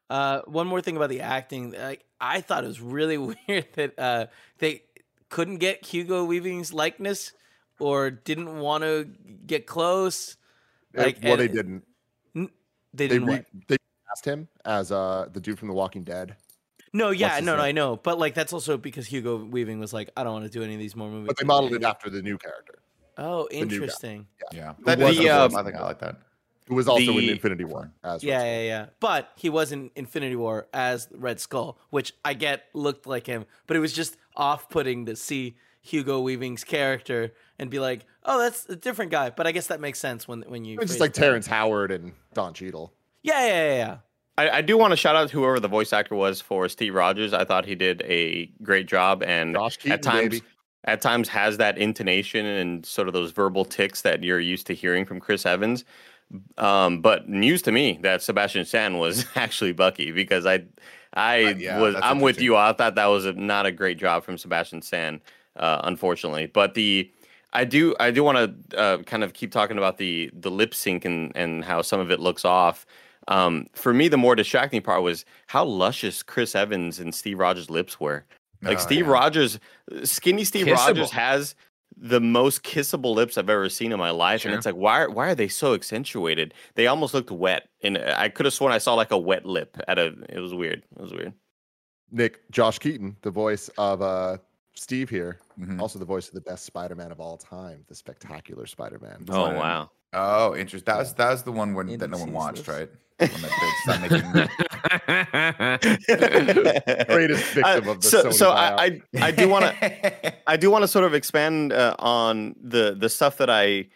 Uh, 0.09 0.41
one 0.45 0.65
more 0.65 0.81
thing 0.81 0.97
about 0.97 1.09
the 1.09 1.21
acting, 1.21 1.71
like 1.71 2.03
I 2.19 2.41
thought 2.41 2.63
it 2.63 2.67
was 2.67 2.81
really 2.81 3.17
weird 3.47 3.67
that 3.75 3.93
uh, 3.99 4.25
they 4.57 4.81
couldn't 5.29 5.57
get 5.57 5.85
Hugo 5.85 6.25
Weaving's 6.25 6.73
likeness 6.73 7.31
or 7.79 8.09
didn't 8.11 8.59
want 8.59 8.83
to 8.83 9.07
get 9.45 9.65
close. 9.65 10.37
Like, 10.93 11.19
well, 11.23 11.37
they 11.37 11.47
didn't. 11.47 11.83
They 12.33 12.47
They 12.93 13.07
didn't. 13.07 13.25
re- 13.27 13.33
what? 13.35 13.45
they 13.67 13.77
cast 14.07 14.25
him 14.25 14.47
as 14.65 14.91
uh 14.91 15.27
the 15.31 15.39
dude 15.39 15.59
from 15.59 15.67
The 15.67 15.73
Walking 15.75 16.03
Dead. 16.03 16.35
No, 16.91 17.11
yeah, 17.11 17.39
no, 17.39 17.55
no. 17.55 17.61
I 17.61 17.71
know, 17.71 17.95
but 17.97 18.17
like 18.17 18.33
that's 18.33 18.51
also 18.51 18.75
because 18.75 19.05
Hugo 19.05 19.37
Weaving 19.45 19.79
was 19.79 19.93
like, 19.93 20.09
I 20.17 20.23
don't 20.23 20.33
want 20.33 20.45
to 20.45 20.49
do 20.51 20.63
any 20.63 20.73
of 20.73 20.79
these 20.79 20.95
more 20.95 21.07
movies. 21.09 21.27
But 21.27 21.37
they 21.37 21.45
modeled 21.45 21.73
it 21.73 21.83
after 21.83 22.09
the 22.09 22.21
new 22.23 22.37
character, 22.39 22.79
Oh, 23.17 23.47
interesting. 23.51 24.25
Yeah, 24.51 24.73
Who 24.79 24.85
that 24.85 24.97
was 24.97 25.17
the, 25.17 25.29
awesome. 25.29 25.55
uh, 25.55 25.59
I 25.59 25.63
think 25.63 25.75
I 25.75 25.83
like 25.83 25.99
that. 25.99 26.15
who 26.67 26.73
was 26.73 26.87
also 26.87 27.17
in 27.19 27.29
Infinity 27.29 27.65
War 27.65 27.91
as 28.03 28.23
Yeah, 28.23 28.37
Red 28.37 28.45
yeah, 28.47 28.61
yeah. 28.67 28.85
But 28.99 29.29
he 29.35 29.49
was 29.49 29.71
in 29.71 29.91
Infinity 29.95 30.35
War 30.35 30.67
as 30.73 31.07
Red 31.11 31.39
Skull, 31.39 31.77
which 31.91 32.13
I 32.25 32.33
get 32.33 32.63
looked 32.73 33.05
like 33.05 33.27
him, 33.27 33.45
but 33.67 33.77
it 33.77 33.81
was 33.81 33.93
just 33.93 34.17
off-putting 34.39 35.05
to 35.05 35.15
see 35.15 35.55
Hugo 35.81 36.21
Weaving's 36.21 36.63
character 36.63 37.33
and 37.59 37.69
be 37.69 37.79
like, 37.79 38.05
"Oh, 38.23 38.39
that's 38.39 38.67
a 38.69 38.75
different 38.75 39.11
guy." 39.11 39.29
But 39.29 39.45
I 39.45 39.51
guess 39.51 39.67
that 39.67 39.79
makes 39.79 39.99
sense 39.99 40.27
when 40.27 40.41
when 40.47 40.65
you. 40.65 40.79
It's 40.79 40.91
just 40.91 40.99
like 40.99 41.11
it 41.11 41.13
that. 41.15 41.21
Terrence 41.21 41.47
Howard 41.47 41.91
and 41.91 42.13
Don 42.33 42.53
Cheadle. 42.53 42.93
Yeah, 43.21 43.45
yeah, 43.45 43.53
yeah, 43.53 43.75
yeah. 43.75 43.97
I, 44.37 44.57
I 44.59 44.61
do 44.61 44.77
want 44.77 44.91
to 44.91 44.97
shout 44.97 45.17
out 45.17 45.29
whoever 45.29 45.59
the 45.59 45.67
voice 45.67 45.91
actor 45.91 46.15
was 46.15 46.39
for 46.39 46.69
Steve 46.69 46.95
Rogers. 46.95 47.33
I 47.33 47.43
thought 47.43 47.65
he 47.65 47.75
did 47.75 48.01
a 48.03 48.45
great 48.63 48.87
job, 48.87 49.21
and 49.23 49.53
Josh 49.53 49.77
Keaton, 49.77 49.91
at 49.91 50.01
times, 50.01 50.29
baby. 50.29 50.45
at 50.85 51.01
times 51.01 51.27
has 51.27 51.57
that 51.57 51.77
intonation 51.77 52.45
and 52.45 52.85
sort 52.85 53.09
of 53.09 53.13
those 53.13 53.31
verbal 53.31 53.65
ticks 53.65 54.01
that 54.03 54.23
you're 54.23 54.39
used 54.39 54.65
to 54.67 54.73
hearing 54.73 55.05
from 55.05 55.19
Chris 55.19 55.45
Evans. 55.45 55.83
Um, 56.57 57.01
but 57.01 57.27
news 57.27 57.61
to 57.63 57.71
me 57.71 57.99
that 58.03 58.21
Sebastian 58.21 58.63
Stan 58.63 58.97
was 58.97 59.25
actually 59.35 59.73
Bucky 59.73 60.11
because 60.11 60.45
I, 60.45 60.63
I 61.13 61.43
Uh, 61.43 61.53
yeah, 61.57 61.79
was 61.79 61.95
I'm 62.01 62.19
with 62.19 62.39
you. 62.41 62.55
I 62.55 62.73
thought 62.73 62.95
that 62.95 63.07
was 63.07 63.25
a, 63.25 63.33
not 63.33 63.65
a 63.65 63.71
great 63.71 63.97
job 63.97 64.23
from 64.23 64.37
Sebastian 64.37 64.81
Stan, 64.81 65.21
uh, 65.55 65.81
unfortunately. 65.83 66.45
But 66.47 66.73
the 66.75 67.11
I 67.53 67.65
do 67.65 67.95
I 67.99 68.11
do 68.11 68.23
want 68.23 68.69
to 68.69 68.77
uh, 68.77 68.97
kind 69.03 69.23
of 69.23 69.33
keep 69.33 69.51
talking 69.51 69.77
about 69.77 69.97
the 69.97 70.29
the 70.33 70.51
lip 70.51 70.73
sync 70.75 71.05
and 71.05 71.31
and 71.35 71.63
how 71.65 71.81
some 71.81 71.99
of 71.99 72.11
it 72.11 72.19
looks 72.19 72.45
off. 72.45 72.85
Um, 73.27 73.67
for 73.73 73.93
me, 73.93 74.07
the 74.07 74.17
more 74.17 74.35
distracting 74.35 74.81
part 74.81 75.01
was 75.03 75.23
how 75.47 75.63
luscious 75.63 76.23
Chris 76.23 76.55
Evans 76.55 76.99
and 76.99 77.13
Steve 77.13 77.37
Rogers' 77.39 77.69
lips 77.69 77.99
were. 77.99 78.23
Like 78.61 78.77
Oh, 78.77 78.81
Steve 78.81 79.05
yeah. 79.05 79.11
Rogers, 79.13 79.59
skinny 80.03 80.43
Steve 80.43 80.65
Kissable. 80.65 80.87
Rogers 80.87 81.11
has 81.11 81.55
the 82.01 82.21
most 82.21 82.63
kissable 82.63 83.13
lips 83.13 83.37
I've 83.37 83.49
ever 83.49 83.67
seen 83.69 83.91
in 83.91 83.99
my 83.99 84.09
life, 84.11 84.45
and 84.45 84.53
it's 84.53 84.65
like 84.65 84.75
why 84.75 85.01
are- 85.01 85.09
why 85.09 85.29
are 85.31 85.35
they 85.35 85.49
so 85.49 85.73
accentuated? 85.73 86.53
They 86.75 86.87
almost 86.87 87.13
looked 87.13 87.29
wet, 87.31 87.67
and 87.83 87.97
I 87.97 88.29
could 88.29 88.45
have 88.45 88.53
sworn 88.53 88.71
I 88.71 88.77
saw 88.77 88.93
like 88.93 89.11
a 89.11 89.17
wet 89.17 89.45
lip 89.45 89.77
at 89.87 89.99
a. 89.99 90.15
It 90.29 90.39
was 90.39 90.53
weird. 90.53 90.83
It 90.95 91.01
was 91.01 91.11
weird. 91.11 91.33
Nick 92.11 92.49
Josh 92.51 92.79
Keaton, 92.79 93.17
the 93.21 93.31
voice 93.31 93.69
of 93.77 94.01
uh 94.01 94.37
Steve 94.75 95.09
here, 95.09 95.39
Mhm. 95.59 95.81
also 95.81 95.99
the 95.99 96.05
voice 96.05 96.27
of 96.29 96.35
the 96.35 96.41
best 96.41 96.63
Spider-Man 96.65 97.11
of 97.11 97.19
all 97.19 97.37
time, 97.37 97.83
the 97.87 97.95
spectacular 97.95 98.65
Spider-Man. 98.65 99.25
Oh 99.29 99.45
Fine. 99.47 99.55
wow. 99.57 99.91
Oh, 100.13 100.55
interesting. 100.55 100.85
That 100.91 100.99
was 100.99 101.13
that 101.15 101.29
was 101.31 101.43
the 101.43 101.51
one 101.51 101.73
when 101.73 101.97
that 101.97 102.09
no 102.09 102.17
one 102.17 102.31
watched, 102.31 102.65
see 102.65 102.71
right? 102.71 102.89
When 103.19 103.41
that 103.41 103.51
they 103.59 103.71
stopped 103.83 104.09
Greatest 107.09 107.43
victim 107.53 107.89
of 107.89 108.01
the 108.01 108.07
so, 108.07 108.23
Sony 108.25 108.33
so 108.33 108.51
I, 108.51 108.85
I 108.85 109.01
I 109.21 109.31
do 109.31 109.49
want 109.49 109.65
to 109.65 110.49
I 110.49 110.55
do 110.55 110.71
want 110.71 110.83
to 110.83 110.87
sort 110.87 111.05
of 111.05 111.13
expand 111.13 111.73
uh, 111.73 111.95
on 111.99 112.55
the 112.61 112.95
the 112.97 113.09
stuff 113.09 113.35
that 113.37 113.49
I 113.49 113.87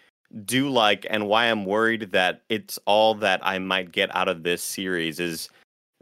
do 0.45 0.69
like 0.69 1.05
and 1.09 1.27
why 1.27 1.45
I'm 1.45 1.65
worried 1.65 2.11
that 2.11 2.41
it's 2.49 2.79
all 2.85 3.15
that 3.15 3.39
I 3.43 3.59
might 3.59 3.91
get 3.91 4.13
out 4.15 4.27
of 4.27 4.43
this 4.43 4.63
series 4.63 5.19
is 5.19 5.49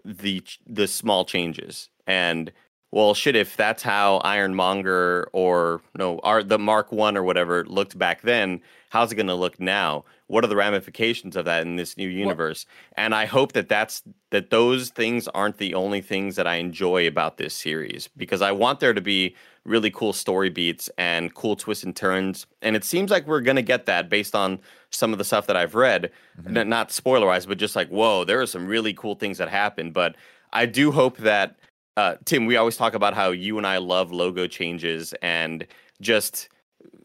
the 0.03 0.43
the 0.65 0.87
small 0.87 1.25
changes. 1.25 1.89
And 2.07 2.51
well 2.91 3.13
shit 3.13 3.35
if 3.35 3.57
that's 3.57 3.83
how 3.83 4.17
Ironmonger 4.19 5.27
or 5.33 5.81
no 5.97 6.19
our 6.19 6.43
the 6.43 6.59
Mark 6.59 6.91
1 6.91 7.17
or 7.17 7.23
whatever 7.23 7.65
looked 7.65 7.97
back 7.97 8.21
then 8.21 8.61
how's 8.91 9.09
it 9.09 9.15
going 9.15 9.27
to 9.27 9.35
look 9.35 9.57
now? 9.57 10.03
What 10.27 10.43
are 10.43 10.47
the 10.47 10.55
ramifications 10.55 11.37
of 11.37 11.45
that 11.45 11.65
in 11.65 11.77
this 11.77 11.97
new 11.97 12.09
universe? 12.09 12.65
And 12.97 13.15
I 13.15 13.25
hope 13.25 13.53
that 13.53 13.69
that's 13.69 14.03
that 14.31 14.49
those 14.49 14.89
things 14.89 15.29
aren't 15.29 15.57
the 15.57 15.73
only 15.73 16.01
things 16.01 16.35
that 16.35 16.45
I 16.45 16.55
enjoy 16.55 17.07
about 17.07 17.37
this 17.37 17.53
series 17.53 18.09
because 18.17 18.41
I 18.41 18.51
want 18.51 18.81
there 18.81 18.93
to 18.93 19.01
be 19.01 19.35
really 19.63 19.91
cool 19.91 20.11
story 20.11 20.49
beats 20.49 20.89
and 20.97 21.33
cool 21.33 21.55
twists 21.55 21.83
and 21.83 21.95
turns 21.95 22.47
and 22.61 22.75
it 22.75 22.83
seems 22.83 23.11
like 23.11 23.27
we're 23.27 23.41
going 23.41 23.55
to 23.55 23.61
get 23.61 23.85
that 23.85 24.09
based 24.09 24.35
on 24.35 24.59
some 24.89 25.13
of 25.13 25.19
the 25.19 25.23
stuff 25.23 25.47
that 25.47 25.55
I've 25.55 25.75
read. 25.75 26.11
Mm-hmm. 26.41 26.57
N- 26.57 26.69
not 26.69 26.89
spoilerized 26.89 27.47
but 27.47 27.57
just 27.57 27.75
like 27.75 27.89
whoa 27.89 28.25
there 28.25 28.41
are 28.41 28.47
some 28.47 28.67
really 28.67 28.93
cool 28.93 29.15
things 29.15 29.37
that 29.37 29.49
happen 29.49 29.91
but 29.91 30.15
I 30.51 30.65
do 30.65 30.91
hope 30.91 31.17
that 31.17 31.57
uh, 32.01 32.15
Tim 32.25 32.47
we 32.47 32.57
always 32.57 32.77
talk 32.77 32.95
about 32.95 33.13
how 33.13 33.29
you 33.29 33.57
and 33.59 33.67
I 33.67 33.77
love 33.77 34.11
logo 34.11 34.47
changes 34.47 35.13
and 35.21 35.67
just 36.01 36.49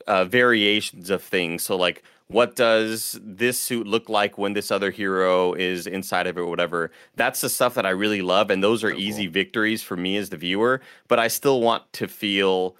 uh, 0.06 0.24
variations 0.24 1.10
of 1.10 1.22
things. 1.22 1.62
So, 1.62 1.76
like, 1.76 2.02
what 2.28 2.56
does 2.56 3.20
this 3.22 3.60
suit 3.60 3.86
look 3.86 4.08
like 4.08 4.38
when 4.38 4.54
this 4.54 4.70
other 4.70 4.90
hero 4.90 5.52
is 5.52 5.86
inside 5.86 6.26
of 6.26 6.38
it, 6.38 6.40
or 6.40 6.46
whatever? 6.46 6.90
That's 7.14 7.42
the 7.42 7.50
stuff 7.50 7.74
that 7.74 7.84
I 7.84 7.90
really 7.90 8.22
love, 8.22 8.50
and 8.50 8.64
those 8.64 8.82
are 8.82 8.90
easy 8.90 9.26
victories 9.26 9.82
for 9.82 9.96
me 9.96 10.16
as 10.16 10.30
the 10.30 10.38
viewer. 10.38 10.80
But 11.08 11.18
I 11.18 11.28
still 11.28 11.60
want 11.60 11.92
to 11.94 12.08
feel 12.08 12.76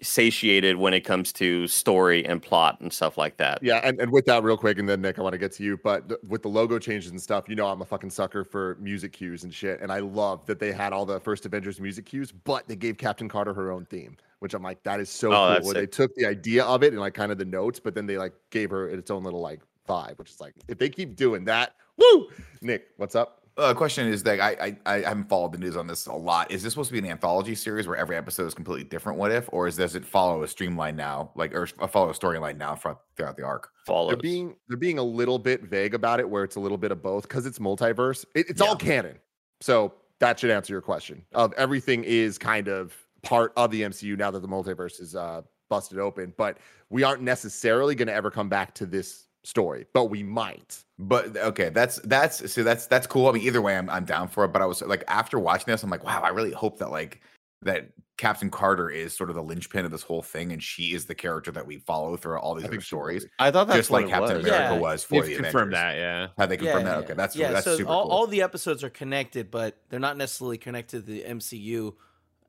satiated 0.00 0.76
when 0.76 0.94
it 0.94 1.00
comes 1.00 1.32
to 1.32 1.66
story 1.66 2.24
and 2.24 2.40
plot 2.42 2.80
and 2.80 2.92
stuff 2.92 3.18
like 3.18 3.36
that. 3.38 3.58
Yeah, 3.62 3.80
and, 3.82 4.00
and 4.00 4.12
with 4.12 4.26
that, 4.26 4.42
real 4.42 4.56
quick, 4.56 4.78
and 4.78 4.88
then 4.88 5.00
Nick, 5.00 5.18
I 5.18 5.22
want 5.22 5.32
to 5.32 5.38
get 5.38 5.52
to 5.52 5.64
you. 5.64 5.76
But 5.76 6.08
th- 6.08 6.20
with 6.28 6.42
the 6.42 6.48
logo 6.48 6.78
changes 6.78 7.10
and 7.10 7.20
stuff, 7.20 7.48
you 7.48 7.56
know, 7.56 7.66
I'm 7.66 7.82
a 7.82 7.84
fucking 7.84 8.10
sucker 8.10 8.44
for 8.44 8.76
music 8.80 9.12
cues 9.12 9.44
and 9.44 9.52
shit. 9.52 9.80
And 9.80 9.90
I 9.90 9.98
love 9.98 10.46
that 10.46 10.60
they 10.60 10.72
had 10.72 10.92
all 10.92 11.04
the 11.04 11.18
first 11.20 11.46
Avengers 11.46 11.80
music 11.80 12.06
cues, 12.06 12.32
but 12.32 12.68
they 12.68 12.76
gave 12.76 12.96
Captain 12.96 13.28
Carter 13.28 13.52
her 13.54 13.72
own 13.72 13.86
theme, 13.86 14.16
which 14.38 14.54
I'm 14.54 14.62
like, 14.62 14.82
that 14.84 15.00
is 15.00 15.10
so 15.10 15.32
Oh, 15.32 15.56
cool. 15.58 15.66
Where 15.66 15.74
they 15.74 15.86
took 15.86 16.14
the 16.14 16.26
idea 16.26 16.64
of 16.64 16.82
it 16.82 16.92
and 16.92 17.00
like 17.00 17.14
kind 17.14 17.32
of 17.32 17.38
the 17.38 17.44
notes, 17.44 17.80
but 17.80 17.94
then 17.94 18.06
they 18.06 18.18
like 18.18 18.34
gave 18.50 18.70
her 18.70 18.88
its 18.88 19.10
own 19.10 19.24
little 19.24 19.40
like 19.40 19.60
vibe, 19.88 20.18
which 20.18 20.30
is 20.30 20.40
like, 20.40 20.54
if 20.68 20.78
they 20.78 20.88
keep 20.88 21.16
doing 21.16 21.44
that, 21.46 21.74
woo! 21.96 22.28
Nick, 22.60 22.88
what's 22.98 23.16
up? 23.16 23.37
Uh, 23.58 23.74
question 23.74 24.06
is 24.06 24.22
that 24.22 24.40
I, 24.40 24.76
I 24.86 24.94
I 24.94 25.00
haven't 25.00 25.28
followed 25.28 25.52
the 25.52 25.58
news 25.58 25.76
on 25.76 25.88
this 25.88 26.06
a 26.06 26.12
lot. 26.12 26.50
Is 26.50 26.62
this 26.62 26.74
supposed 26.74 26.90
to 26.90 26.92
be 26.92 27.00
an 27.00 27.06
anthology 27.06 27.56
series 27.56 27.88
where 27.88 27.96
every 27.96 28.16
episode 28.16 28.46
is 28.46 28.54
completely 28.54 28.84
different? 28.84 29.18
What 29.18 29.32
if, 29.32 29.48
or 29.52 29.66
is 29.66 29.76
does 29.76 29.96
it 29.96 30.04
follow 30.04 30.44
a 30.44 30.48
streamline 30.48 30.94
now, 30.94 31.32
like 31.34 31.52
or 31.52 31.68
uh, 31.80 31.88
follow 31.88 32.10
a 32.10 32.12
storyline 32.12 32.56
now 32.56 32.76
throughout, 32.76 33.00
throughout 33.16 33.36
the 33.36 33.42
arc? 33.42 33.70
Follows. 33.84 34.10
They're 34.10 34.16
being 34.16 34.54
they're 34.68 34.76
being 34.76 34.98
a 34.98 35.02
little 35.02 35.40
bit 35.40 35.64
vague 35.64 35.94
about 35.94 36.20
it, 36.20 36.30
where 36.30 36.44
it's 36.44 36.54
a 36.54 36.60
little 36.60 36.78
bit 36.78 36.92
of 36.92 37.02
both 37.02 37.24
because 37.24 37.46
it's 37.46 37.58
multiverse. 37.58 38.24
It, 38.36 38.48
it's 38.48 38.60
all 38.60 38.76
canon, 38.76 39.18
so 39.60 39.92
that 40.20 40.38
should 40.38 40.50
answer 40.50 40.72
your 40.72 40.82
question. 40.82 41.24
Of 41.32 41.52
everything 41.54 42.04
is 42.04 42.38
kind 42.38 42.68
of 42.68 42.94
part 43.22 43.52
of 43.56 43.72
the 43.72 43.82
MCU 43.82 44.16
now 44.16 44.30
that 44.30 44.40
the 44.40 44.48
multiverse 44.48 45.00
is 45.00 45.16
uh, 45.16 45.42
busted 45.68 45.98
open, 45.98 46.32
but 46.36 46.58
we 46.90 47.02
aren't 47.02 47.22
necessarily 47.22 47.96
going 47.96 48.08
to 48.08 48.14
ever 48.14 48.30
come 48.30 48.48
back 48.48 48.74
to 48.76 48.86
this 48.86 49.27
story, 49.48 49.86
but 49.94 50.06
we 50.06 50.22
might. 50.22 50.84
But 50.98 51.36
okay, 51.36 51.70
that's 51.70 51.96
that's 52.04 52.52
so 52.52 52.62
that's 52.62 52.86
that's 52.86 53.06
cool. 53.06 53.28
I 53.28 53.32
mean, 53.32 53.42
either 53.42 53.62
way, 53.62 53.76
I'm 53.76 53.88
I'm 53.88 54.04
down 54.04 54.28
for 54.28 54.44
it. 54.44 54.48
But 54.48 54.62
I 54.62 54.66
was 54.66 54.82
like, 54.82 55.04
after 55.08 55.38
watching 55.38 55.66
this, 55.72 55.82
I'm 55.82 55.90
like, 55.90 56.04
wow, 56.04 56.20
I 56.22 56.28
really 56.28 56.52
hope 56.52 56.78
that 56.78 56.90
like 56.90 57.20
that 57.62 57.88
Captain 58.18 58.50
Carter 58.50 58.90
is 58.90 59.12
sort 59.16 59.30
of 59.30 59.36
the 59.36 59.42
linchpin 59.42 59.84
of 59.84 59.90
this 59.90 60.02
whole 60.02 60.22
thing, 60.22 60.52
and 60.52 60.62
she 60.62 60.92
is 60.94 61.06
the 61.06 61.14
character 61.14 61.50
that 61.52 61.66
we 61.66 61.78
follow 61.78 62.16
through 62.16 62.38
all 62.38 62.54
these 62.54 62.64
I 62.64 62.66
other 62.66 62.72
think 62.76 62.82
she 62.84 62.94
will 62.94 63.00
stories. 63.02 63.26
I 63.38 63.50
thought 63.50 63.66
that's 63.68 63.78
just 63.78 63.90
what 63.90 64.02
like 64.02 64.08
it 64.10 64.12
Captain 64.12 64.36
was. 64.38 64.46
America 64.46 64.74
Yeah. 64.74 64.80
was 64.80 65.04
for 65.04 65.14
You've 65.16 65.26
the 65.26 65.34
confirmed 65.36 65.72
Avengers. 65.72 65.94
that, 65.94 65.96
yeah. 65.96 66.26
Have 66.38 66.48
they 66.48 66.56
confirmed 66.56 66.86
that? 66.86 66.98
Okay, 66.98 67.14
that's 67.14 67.36
yeah. 67.36 67.52
that's 67.52 67.64
so 67.64 67.76
super 67.76 67.90
all, 67.90 68.02
cool. 68.04 68.12
all 68.12 68.26
the 68.26 68.42
episodes 68.42 68.84
are 68.84 68.90
connected, 68.90 69.50
but 69.50 69.78
they're 69.88 70.00
not 70.00 70.16
necessarily 70.16 70.58
connected 70.58 71.06
to 71.06 71.12
the 71.12 71.22
MCU 71.22 71.94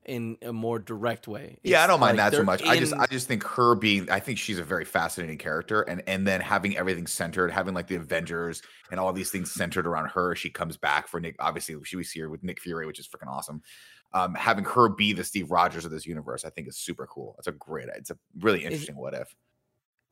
in 0.06 0.38
a 0.42 0.52
more 0.52 0.78
direct 0.78 1.28
way. 1.28 1.58
yeah, 1.62 1.84
I 1.84 1.86
don't 1.86 2.00
mind 2.00 2.16
like 2.16 2.32
that 2.32 2.36
so 2.36 2.42
much. 2.42 2.62
I 2.62 2.78
just 2.78 2.94
I 2.94 3.06
just 3.06 3.28
think 3.28 3.44
her 3.44 3.74
being 3.74 4.10
I 4.10 4.18
think 4.18 4.38
she's 4.38 4.58
a 4.58 4.64
very 4.64 4.84
fascinating 4.84 5.38
character 5.38 5.82
and 5.82 6.02
and 6.06 6.26
then 6.26 6.40
having 6.40 6.76
everything 6.76 7.06
centered, 7.06 7.50
having 7.50 7.74
like 7.74 7.86
the 7.86 7.96
Avengers 7.96 8.62
and 8.90 8.98
all 8.98 9.12
these 9.12 9.30
things 9.30 9.52
centered 9.52 9.86
around 9.86 10.08
her. 10.08 10.34
She 10.34 10.50
comes 10.50 10.76
back 10.76 11.06
for 11.06 11.20
Nick. 11.20 11.36
Obviously, 11.38 11.76
she 11.84 11.96
we 11.96 12.04
see 12.04 12.20
her 12.20 12.30
with 12.30 12.42
Nick 12.42 12.60
Fury, 12.60 12.86
which 12.86 12.98
is 12.98 13.06
freaking 13.06 13.28
awesome. 13.28 13.62
Um, 14.12 14.34
having 14.34 14.64
her 14.64 14.88
be 14.88 15.12
the 15.12 15.22
Steve 15.22 15.50
Rogers 15.50 15.84
of 15.84 15.92
this 15.92 16.06
universe, 16.06 16.44
I 16.44 16.50
think 16.50 16.66
is 16.66 16.76
super 16.76 17.06
cool. 17.06 17.36
It's 17.38 17.46
a 17.46 17.52
great, 17.52 17.88
it's 17.94 18.10
a 18.10 18.18
really 18.40 18.64
interesting 18.64 18.96
what 18.96 19.14
if. 19.14 19.32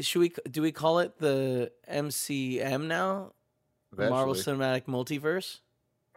should 0.01 0.21
we 0.21 0.33
do 0.51 0.63
we 0.63 0.71
call 0.71 1.01
it 1.01 1.19
the 1.19 1.73
MCM 1.91 2.87
now? 2.87 3.33
The 3.93 4.11
Marvel 4.11 4.35
Cinematic 4.35 4.85
Multiverse. 4.85 5.61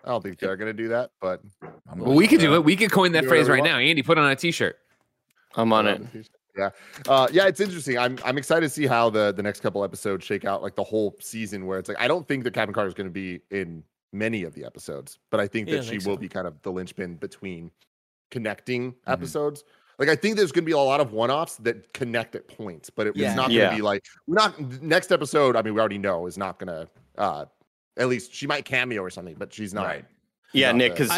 I 0.03 0.09
don't 0.09 0.21
think 0.23 0.39
they're 0.39 0.57
gonna 0.57 0.73
do 0.73 0.87
that, 0.89 1.11
but 1.21 1.41
I'm 1.89 1.99
Well, 1.99 2.15
we 2.15 2.27
could 2.27 2.39
do 2.39 2.55
it. 2.55 2.63
We 2.63 2.75
could 2.75 2.91
coin 2.91 3.11
that 3.13 3.25
phrase 3.25 3.47
right 3.49 3.61
we 3.61 3.67
now. 3.69 3.77
Andy, 3.77 4.01
put 4.01 4.17
it 4.17 4.21
on 4.21 4.31
a 4.31 4.35
t-shirt. 4.35 4.77
I'm 5.55 5.71
on 5.73 5.87
it. 5.87 6.01
Yeah, 6.57 6.69
uh, 7.07 7.27
yeah, 7.31 7.47
it's 7.47 7.59
interesting. 7.61 7.97
I'm 7.97 8.17
I'm 8.25 8.37
excited 8.37 8.65
to 8.67 8.69
see 8.69 8.85
how 8.85 9.09
the 9.09 9.31
the 9.31 9.41
next 9.43 9.61
couple 9.61 9.83
episodes 9.83 10.25
shake 10.25 10.43
out, 10.43 10.61
like 10.61 10.75
the 10.75 10.83
whole 10.83 11.15
season. 11.21 11.65
Where 11.65 11.79
it's 11.79 11.87
like 11.87 11.99
I 11.99 12.07
don't 12.07 12.27
think 12.27 12.43
that 12.43 12.53
Captain 12.53 12.73
Carter 12.73 12.89
is 12.89 12.93
going 12.93 13.07
to 13.07 13.13
be 13.13 13.39
in 13.51 13.83
many 14.11 14.43
of 14.43 14.53
the 14.53 14.65
episodes, 14.65 15.19
but 15.29 15.39
I 15.39 15.47
think 15.47 15.69
that 15.69 15.79
I 15.79 15.81
she 15.83 15.89
think 15.91 16.05
will 16.05 16.15
so. 16.15 16.19
be 16.21 16.27
kind 16.27 16.45
of 16.47 16.61
the 16.63 16.71
linchpin 16.71 17.15
between 17.15 17.71
connecting 18.31 18.91
Mhm. 18.91 18.97
episodes. 19.07 19.63
Like 19.99 20.09
I 20.09 20.15
think 20.15 20.35
there's 20.35 20.51
going 20.51 20.63
to 20.63 20.65
be 20.65 20.71
a 20.73 20.77
lot 20.77 20.99
of 20.99 21.13
one-offs 21.13 21.55
that 21.57 21.93
connect 21.93 22.35
at 22.35 22.47
points, 22.47 22.89
but 22.89 23.07
it, 23.07 23.15
Yeah. 23.15 23.27
it's 23.27 23.35
not 23.37 23.43
going 23.49 23.59
to 23.59 23.65
Yeah. 23.67 23.75
be 23.75 23.81
like 23.81 24.03
we're 24.27 24.35
not 24.35 24.59
next 24.81 25.11
episode. 25.11 25.55
I 25.55 25.61
mean, 25.61 25.73
we 25.73 25.79
already 25.79 25.99
know 25.99 26.27
is 26.27 26.37
not 26.37 26.59
going 26.59 26.67
to. 26.67 26.89
uh 27.17 27.45
At 27.97 28.07
least 28.07 28.33
she 28.33 28.47
might 28.47 28.65
cameo 28.65 29.01
or 29.01 29.09
something, 29.09 29.35
but 29.37 29.53
she's 29.53 29.73
not. 29.73 29.85
Right. 29.85 30.05
Yeah, 30.53 30.71
not 30.71 30.77
Nick, 30.77 30.95
'cause 30.95 31.11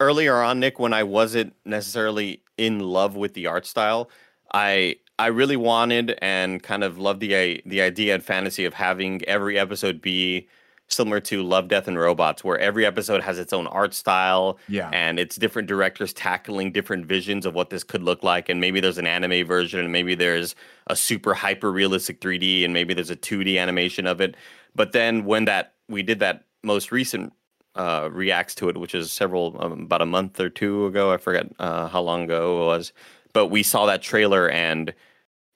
earlier 0.00 0.36
on, 0.36 0.60
Nick, 0.60 0.78
when 0.78 0.92
I 0.92 1.02
wasn't 1.02 1.54
necessarily 1.64 2.42
in 2.56 2.80
love 2.80 3.16
with 3.16 3.34
the 3.34 3.46
art 3.46 3.66
style, 3.66 4.10
I 4.52 4.96
I 5.18 5.26
really 5.26 5.56
wanted 5.56 6.18
and 6.22 6.62
kind 6.62 6.82
of 6.82 6.98
loved 6.98 7.20
the 7.20 7.34
uh, 7.34 7.60
the 7.66 7.82
idea 7.82 8.14
and 8.14 8.24
fantasy 8.24 8.64
of 8.64 8.74
having 8.74 9.22
every 9.26 9.58
episode 9.58 10.00
be 10.00 10.48
similar 10.88 11.20
to 11.20 11.40
Love, 11.44 11.68
Death, 11.68 11.86
and 11.86 11.96
Robots, 11.96 12.42
where 12.42 12.58
every 12.58 12.84
episode 12.84 13.22
has 13.22 13.38
its 13.38 13.52
own 13.52 13.68
art 13.68 13.94
style 13.94 14.58
Yeah. 14.66 14.90
and 14.92 15.20
it's 15.20 15.36
different 15.36 15.68
directors 15.68 16.12
tackling 16.12 16.72
different 16.72 17.06
visions 17.06 17.46
of 17.46 17.54
what 17.54 17.70
this 17.70 17.84
could 17.84 18.02
look 18.02 18.24
like. 18.24 18.48
And 18.48 18.60
maybe 18.60 18.80
there's 18.80 18.98
an 18.98 19.06
anime 19.06 19.46
version, 19.46 19.78
and 19.78 19.92
maybe 19.92 20.16
there's 20.16 20.56
a 20.88 20.96
super 20.96 21.32
hyper 21.34 21.70
realistic 21.70 22.20
3D, 22.20 22.64
and 22.64 22.74
maybe 22.74 22.92
there's 22.92 23.10
a 23.10 23.14
2D 23.14 23.56
animation 23.56 24.04
of 24.06 24.20
it. 24.20 24.36
But 24.74 24.90
then 24.90 25.24
when 25.26 25.44
that 25.44 25.74
we 25.90 26.02
did 26.02 26.20
that 26.20 26.44
most 26.62 26.92
recent 26.92 27.32
uh, 27.74 28.08
reacts 28.12 28.54
to 28.56 28.68
it, 28.68 28.76
which 28.76 28.94
is 28.94 29.12
several 29.12 29.56
um, 29.60 29.72
about 29.82 30.02
a 30.02 30.06
month 30.06 30.40
or 30.40 30.48
two 30.48 30.86
ago. 30.86 31.12
I 31.12 31.16
forget 31.18 31.46
uh, 31.58 31.88
how 31.88 32.00
long 32.00 32.24
ago 32.24 32.62
it 32.62 32.66
was, 32.66 32.92
but 33.32 33.46
we 33.48 33.62
saw 33.62 33.86
that 33.86 34.02
trailer 34.02 34.48
and 34.50 34.92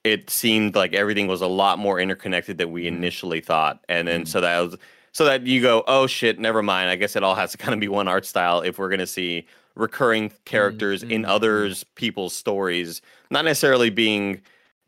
it 0.05 0.29
seemed 0.31 0.75
like 0.75 0.93
everything 0.95 1.27
was 1.27 1.41
a 1.41 1.47
lot 1.47 1.79
more 1.79 1.99
interconnected 1.99 2.59
than 2.59 2.71
we 2.73 2.87
initially 2.87 3.41
thought. 3.41 3.83
And 3.89 4.07
then 4.07 4.23
Mhm. 4.23 4.29
so 4.29 4.41
that 4.43 4.61
was 4.61 4.77
so 5.13 5.25
that 5.27 5.47
you 5.47 5.63
go, 5.63 5.85
oh 5.87 6.07
shit, 6.07 6.39
never 6.39 6.63
mind. 6.63 6.91
I 6.91 6.97
guess 6.97 7.15
it 7.17 7.23
all 7.23 7.37
has 7.37 7.53
to 7.53 7.59
kind 7.65 7.73
of 7.73 7.81
be 7.81 7.89
one 7.89 8.09
art 8.09 8.27
style 8.27 8.61
if 8.61 8.79
we're 8.79 8.91
gonna 8.91 9.07
see 9.07 9.47
recurring 9.77 10.31
characters 10.45 11.03
in 11.03 11.23
mhm. 11.23 11.29
others 11.29 11.85
people's 11.95 12.35
stories, 12.35 13.01
not 13.31 13.45
necessarily 13.45 13.91
being 13.91 14.41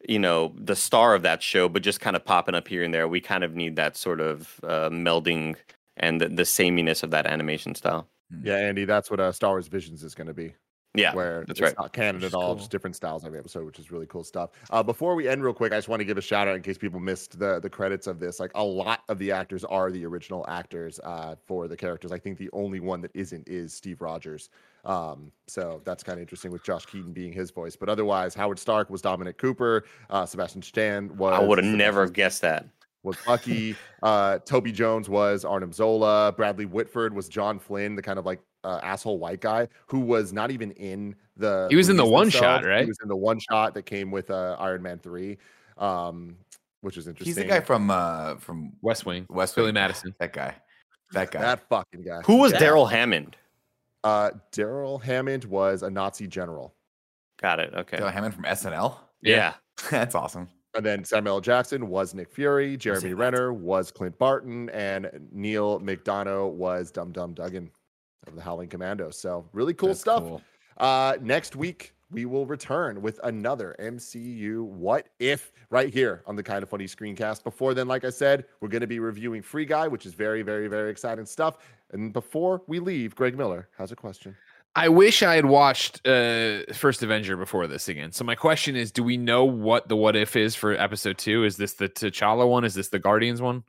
you 0.08 0.18
know 0.18 0.52
the 0.56 0.76
star 0.76 1.14
of 1.14 1.22
that 1.22 1.42
show 1.42 1.68
but 1.68 1.82
just 1.82 2.00
kind 2.00 2.16
of 2.16 2.24
popping 2.24 2.54
up 2.54 2.68
here 2.68 2.82
and 2.84 2.92
there 2.94 3.08
we 3.08 3.20
kind 3.20 3.44
of 3.44 3.54
need 3.54 3.76
that 3.76 3.96
sort 3.96 4.20
of 4.20 4.60
uh, 4.64 4.88
melding 4.90 5.56
and 5.96 6.20
the, 6.20 6.28
the 6.28 6.44
sameness 6.44 7.02
of 7.02 7.10
that 7.10 7.26
animation 7.26 7.74
style 7.74 8.08
Yeah, 8.42 8.56
Andy, 8.56 8.84
that's 8.84 9.10
what 9.10 9.20
uh, 9.20 9.32
Star 9.32 9.52
Wars 9.52 9.68
Visions 9.68 10.02
is 10.02 10.14
going 10.14 10.26
to 10.26 10.34
be. 10.34 10.54
yeah 10.94 11.14
where 11.14 11.44
that's 11.46 11.60
it's 11.60 11.60
right. 11.60 11.74
not 11.78 11.92
canon 11.92 12.22
Which 12.22 12.24
at 12.24 12.34
all, 12.34 12.48
cool. 12.48 12.56
just 12.56 12.70
different 12.70 12.96
styles 12.96 13.24
every 13.24 13.38
episode, 13.38 13.64
which 13.66 13.78
is 13.78 13.90
really 13.90 14.06
cool 14.06 14.24
stuff. 14.24 14.50
Uh, 14.70 14.82
before 14.82 15.14
we 15.14 15.28
end 15.28 15.44
real 15.44 15.52
quick, 15.54 15.72
I 15.72 15.76
just 15.76 15.88
want 15.88 16.00
to 16.00 16.04
give 16.04 16.18
a 16.18 16.22
shout 16.22 16.48
out 16.48 16.56
in 16.56 16.62
case 16.62 16.78
people 16.78 17.00
missed 17.00 17.38
the 17.38 17.60
the 17.60 17.68
credits 17.70 18.06
of 18.06 18.18
this. 18.18 18.40
Like 18.40 18.50
a 18.54 18.64
lot 18.64 19.02
of 19.08 19.18
the 19.18 19.30
actors 19.30 19.64
are 19.64 19.90
the 19.90 20.04
original 20.06 20.44
actors 20.48 20.98
uh, 21.04 21.34
for 21.46 21.68
the 21.68 21.76
characters. 21.76 22.12
I 22.12 22.18
think 22.18 22.38
the 22.38 22.50
only 22.52 22.80
one 22.80 23.00
that 23.02 23.10
isn't 23.14 23.46
is 23.48 23.74
Steve 23.74 24.00
Rogers. 24.00 24.48
Um, 24.86 25.32
so 25.48 25.82
that's 25.84 26.02
kind 26.02 26.16
of 26.18 26.22
interesting 26.22 26.52
with 26.52 26.64
Josh 26.64 26.86
Keaton 26.86 27.12
being 27.12 27.32
his 27.32 27.50
voice. 27.50 27.76
But 27.76 27.88
otherwise, 27.88 28.34
Howard 28.34 28.58
Stark 28.58 28.88
was 28.88 29.02
Dominic 29.02 29.36
Cooper. 29.36 29.84
Uh, 30.08 30.24
Sebastian 30.24 30.62
Stan 30.62 31.14
was. 31.16 31.34
i 31.34 31.44
would 31.44 31.58
have 31.58 31.66
never 31.74 32.02
have 32.02 32.12
guessed 32.12 32.40
that 32.42 32.66
was 33.06 33.16
Bucky. 33.24 33.74
uh, 34.02 34.38
Toby 34.40 34.72
Jones 34.72 35.08
was 35.08 35.44
Arnim 35.44 35.72
Zola. 35.72 36.32
Bradley 36.36 36.66
Whitford 36.66 37.14
was 37.14 37.28
John 37.28 37.58
Flynn, 37.58 37.94
the 37.94 38.02
kind 38.02 38.18
of 38.18 38.26
like 38.26 38.40
uh, 38.64 38.80
asshole 38.82 39.18
white 39.18 39.40
guy 39.40 39.68
who 39.86 40.00
was 40.00 40.32
not 40.32 40.50
even 40.50 40.72
in 40.72 41.14
the. 41.36 41.68
He 41.70 41.76
was 41.76 41.88
in 41.88 41.96
the 41.96 42.02
movies 42.02 42.12
one 42.12 42.30
shot, 42.30 42.64
right? 42.64 42.82
He 42.82 42.86
was 42.86 42.98
in 43.02 43.08
the 43.08 43.16
one 43.16 43.38
shot 43.38 43.74
that 43.74 43.82
came 43.82 44.10
with 44.10 44.30
uh, 44.30 44.56
Iron 44.58 44.82
Man 44.82 44.98
three, 44.98 45.38
um, 45.78 46.36
which 46.82 46.98
is 46.98 47.06
interesting. 47.06 47.28
He's 47.28 47.36
the 47.36 47.44
guy 47.44 47.60
from 47.60 47.90
uh 47.90 48.36
from 48.36 48.72
West 48.82 49.06
Wing. 49.06 49.26
West 49.30 49.54
Billy 49.54 49.72
Madison. 49.72 50.14
That 50.18 50.32
guy. 50.32 50.54
That 51.12 51.30
guy. 51.30 51.40
that 51.40 51.68
fucking 51.68 52.02
guy. 52.02 52.20
who 52.22 52.38
was 52.38 52.52
Yeah. 52.52 52.58
darrell 52.58 52.86
hammond 52.86 53.36
Uh, 54.06 54.30
Darrell 54.52 54.98
Hammond 54.98 55.44
was 55.44 55.82
a 55.82 55.90
Nazi 55.90 56.26
general, 56.26 56.74
got 57.42 57.58
it 57.60 57.74
okay 57.74 57.96
Darrell 57.96 58.12
Hammond 58.12 58.34
from 58.34 58.44
SNL. 58.44 58.96
yeah 59.20 59.54
That's 59.90 60.14
awesome. 60.14 60.48
and 60.74 60.84
then 60.86 61.04
Samuel 61.04 61.36
L. 61.36 61.40
Jackson 61.40 61.88
was 61.88 62.14
Nick 62.14 62.30
Fury. 62.30 62.76
Jeremy 62.76 63.10
that? 63.10 63.16
Renner 63.16 63.52
was 63.52 63.90
Clint 63.90 64.16
Barton, 64.18 64.70
and 64.70 65.10
Neal 65.32 65.80
McDonough 65.80 66.52
was 66.52 66.90
Dum 66.90 67.12
Dum 67.12 67.34
Dugan 67.34 67.70
of 68.26 68.34
the 68.36 68.42
Howling 68.42 68.68
Commandos. 68.68 69.18
So 69.18 69.48
really 69.52 69.74
cool 69.74 69.88
That's 69.90 70.00
stuff. 70.00 70.22
cool. 70.22 70.42
Uh, 70.78 71.16
next 71.20 71.56
week, 71.56 71.94
we 72.10 72.24
will 72.24 72.46
return 72.46 73.02
with 73.02 73.18
another 73.24 73.74
MCU 73.80 74.62
What 74.64 75.08
If 75.18 75.52
right 75.70 75.92
here 75.92 76.22
on 76.26 76.36
the 76.36 76.42
Kind 76.42 76.62
of 76.62 76.68
Funny 76.68 76.84
Screencast. 76.84 77.42
Before 77.42 77.74
then, 77.74 77.88
like 77.88 78.04
I 78.04 78.10
said, 78.10 78.44
we're 78.60 78.68
going 78.68 78.82
to 78.82 78.86
be 78.86 79.00
reviewing 79.00 79.42
Free 79.42 79.64
Guy, 79.64 79.88
which 79.88 80.06
is 80.06 80.14
very, 80.14 80.42
very, 80.42 80.68
very 80.68 80.90
exciting 80.90 81.26
stuff. 81.26 81.58
And 81.92 82.12
before 82.12 82.62
we 82.66 82.80
leave, 82.80 83.14
Greg 83.14 83.36
Miller 83.36 83.68
has 83.78 83.92
a 83.92 83.96
question. 83.96 84.36
I 84.74 84.88
wish 84.90 85.22
I 85.22 85.36
had 85.36 85.46
watched 85.46 86.06
uh 86.06 86.60
First 86.74 87.02
Avenger 87.02 87.36
before 87.36 87.66
this 87.66 87.88
again. 87.88 88.12
So 88.12 88.24
my 88.24 88.34
question 88.34 88.76
is, 88.76 88.92
do 88.92 89.02
we 89.02 89.16
know 89.16 89.44
what 89.44 89.88
the 89.88 89.96
what 89.96 90.16
if 90.16 90.36
is 90.36 90.54
for 90.54 90.72
episode 90.74 91.16
two? 91.16 91.44
Is 91.44 91.56
this 91.56 91.72
the 91.74 91.88
T'Challa 91.88 92.46
one? 92.48 92.64
Is 92.64 92.74
this 92.74 92.88
the 92.88 92.98
Guardians 92.98 93.40
one? 93.40 93.64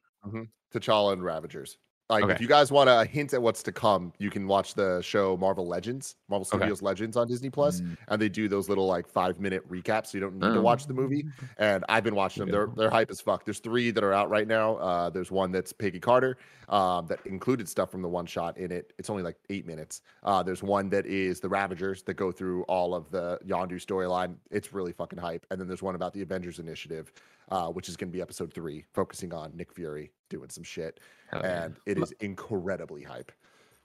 T'Challa 0.74 1.14
and 1.14 1.24
Ravagers. 1.24 1.78
Like, 2.10 2.30
if 2.30 2.40
you 2.40 2.48
guys 2.48 2.72
want 2.72 2.90
a 2.90 3.04
hint 3.04 3.34
at 3.34 3.42
what's 3.42 3.62
to 3.64 3.72
come, 3.74 4.14
you 4.18 4.30
can 4.30 4.48
watch 4.48 4.76
the 4.76 5.02
show 5.02 5.36
Marvel 5.36 5.68
Legends, 5.68 6.16
Marvel 6.30 6.48
Okay. 6.48 6.58
Studios 6.58 6.82
Legends 6.82 7.18
on 7.18 7.28
Disney 7.28 7.50
Plus, 7.50 7.82
Mm. 7.82 7.98
and 8.08 8.22
they 8.22 8.30
do 8.30 8.48
those 8.48 8.70
little 8.70 8.88
like 8.88 9.08
five 9.10 9.42
minute 9.42 9.70
recaps, 9.70 10.08
so 10.08 10.18
you 10.18 10.22
don't 10.22 10.36
need 10.40 10.54
to 10.54 10.62
watch 10.62 10.88
the 10.88 10.94
movie. 10.94 11.26
And 11.58 11.84
I've 11.90 12.06
been 12.06 12.16
watching 12.16 12.42
them; 12.46 12.52
they're 12.52 12.68
they're 12.78 12.90
hype 12.90 13.12
as 13.12 13.20
fuck. 13.20 13.44
There's 13.44 13.60
three 13.60 13.92
that 13.92 14.04
are 14.06 14.14
out 14.14 14.30
right 14.30 14.48
now. 14.48 14.78
Uh, 14.78 15.10
there's 15.10 15.32
one 15.32 15.52
that's 15.52 15.74
Peggy 15.74 16.00
Carter, 16.00 16.38
um, 16.70 17.08
that 17.08 17.20
included 17.26 17.68
stuff 17.68 17.92
from 17.92 18.02
the 18.02 18.10
one 18.10 18.26
shot 18.26 18.58
in 18.58 18.72
it. 18.72 18.94
It's 18.98 19.10
only 19.10 19.24
like 19.24 19.36
eight 19.50 19.66
minutes. 19.66 20.02
Uh, 20.24 20.42
there's 20.42 20.64
one 20.64 20.90
that 20.92 21.06
is 21.06 21.42
the 21.42 21.50
Ravagers 21.50 22.04
that 22.04 22.14
go 22.14 22.32
through 22.32 22.64
all 22.64 22.96
of 22.96 23.12
the 23.12 23.38
Yondu 23.46 23.74
storyline. 23.86 24.36
It's 24.50 24.72
really 24.72 24.94
fucking 24.94 25.20
hype. 25.20 25.46
And 25.52 25.60
then 25.60 25.68
there's 25.68 25.84
one 25.84 25.96
about 25.96 26.14
the 26.14 26.22
Avengers 26.22 26.60
Initiative, 26.60 27.12
uh, 27.50 27.68
which 27.70 27.88
is 27.90 27.96
going 27.98 28.10
to 28.10 28.14
be 28.14 28.22
episode 28.22 28.54
three, 28.54 28.86
focusing 28.94 29.34
on 29.34 29.56
Nick 29.56 29.74
Fury 29.74 30.12
doing 30.30 30.50
some 30.50 30.64
shit 30.64 31.00
Hell 31.32 31.42
yeah. 31.44 31.64
and 31.64 31.76
it 31.86 31.98
is 31.98 32.12
incredibly 32.20 33.04
hype. 33.04 33.32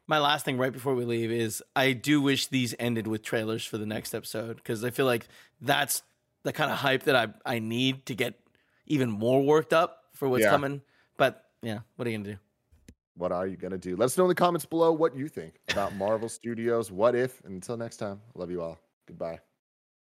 My 0.09 0.18
last 0.18 0.44
thing 0.44 0.59
right 0.59 0.72
before 0.72 0.94
we 0.96 1.05
leave 1.05 1.31
is 1.31 1.62
I 1.77 1.92
do 1.92 2.20
wish 2.20 2.48
these 2.48 2.75
ended 2.79 3.07
with 3.07 3.22
trailers 3.22 3.64
for 3.64 3.79
the 3.79 3.87
next 3.87 4.14
episode 4.14 4.57
because 4.57 4.83
I 4.85 4.90
feel 4.90 5.07
like 5.07 5.27
that's 5.61 6.03
the 6.42 6.53
kind 6.53 6.72
of 6.72 6.79
hype 6.79 7.05
that 7.05 7.14
I 7.14 7.29
I 7.46 7.61
need 7.61 8.07
to 8.07 8.14
get 8.14 8.35
even 8.87 9.11
more 9.11 9.42
worked 9.42 9.72
up 9.72 10.05
for 10.12 10.29
what's 10.29 10.42
Yeah. 10.42 10.51
coming. 10.51 10.83
But 11.16 11.44
yeah, 11.62 11.81
what 11.96 12.09
are 12.09 12.11
you 12.11 12.18
gonna 12.18 12.31
do? 12.33 12.38
What 13.14 13.31
are 13.31 13.46
you 13.46 13.57
gonna 13.57 13.79
do? 13.79 13.94
Let 13.94 14.07
us 14.07 14.18
know 14.18 14.25
in 14.25 14.29
the 14.29 14.35
comments 14.35 14.66
below 14.66 14.92
what 14.92 15.14
you 15.14 15.29
think 15.29 15.55
about 15.70 15.94
Marvel 15.94 16.29
Studios. 16.29 16.90
What 16.90 17.14
if? 17.14 17.40
And 17.44 17.55
until 17.55 17.77
next 17.77 17.98
time, 17.98 18.20
love 18.35 18.51
you 18.51 18.61
all. 18.61 18.79
Goodbye. 19.07 19.38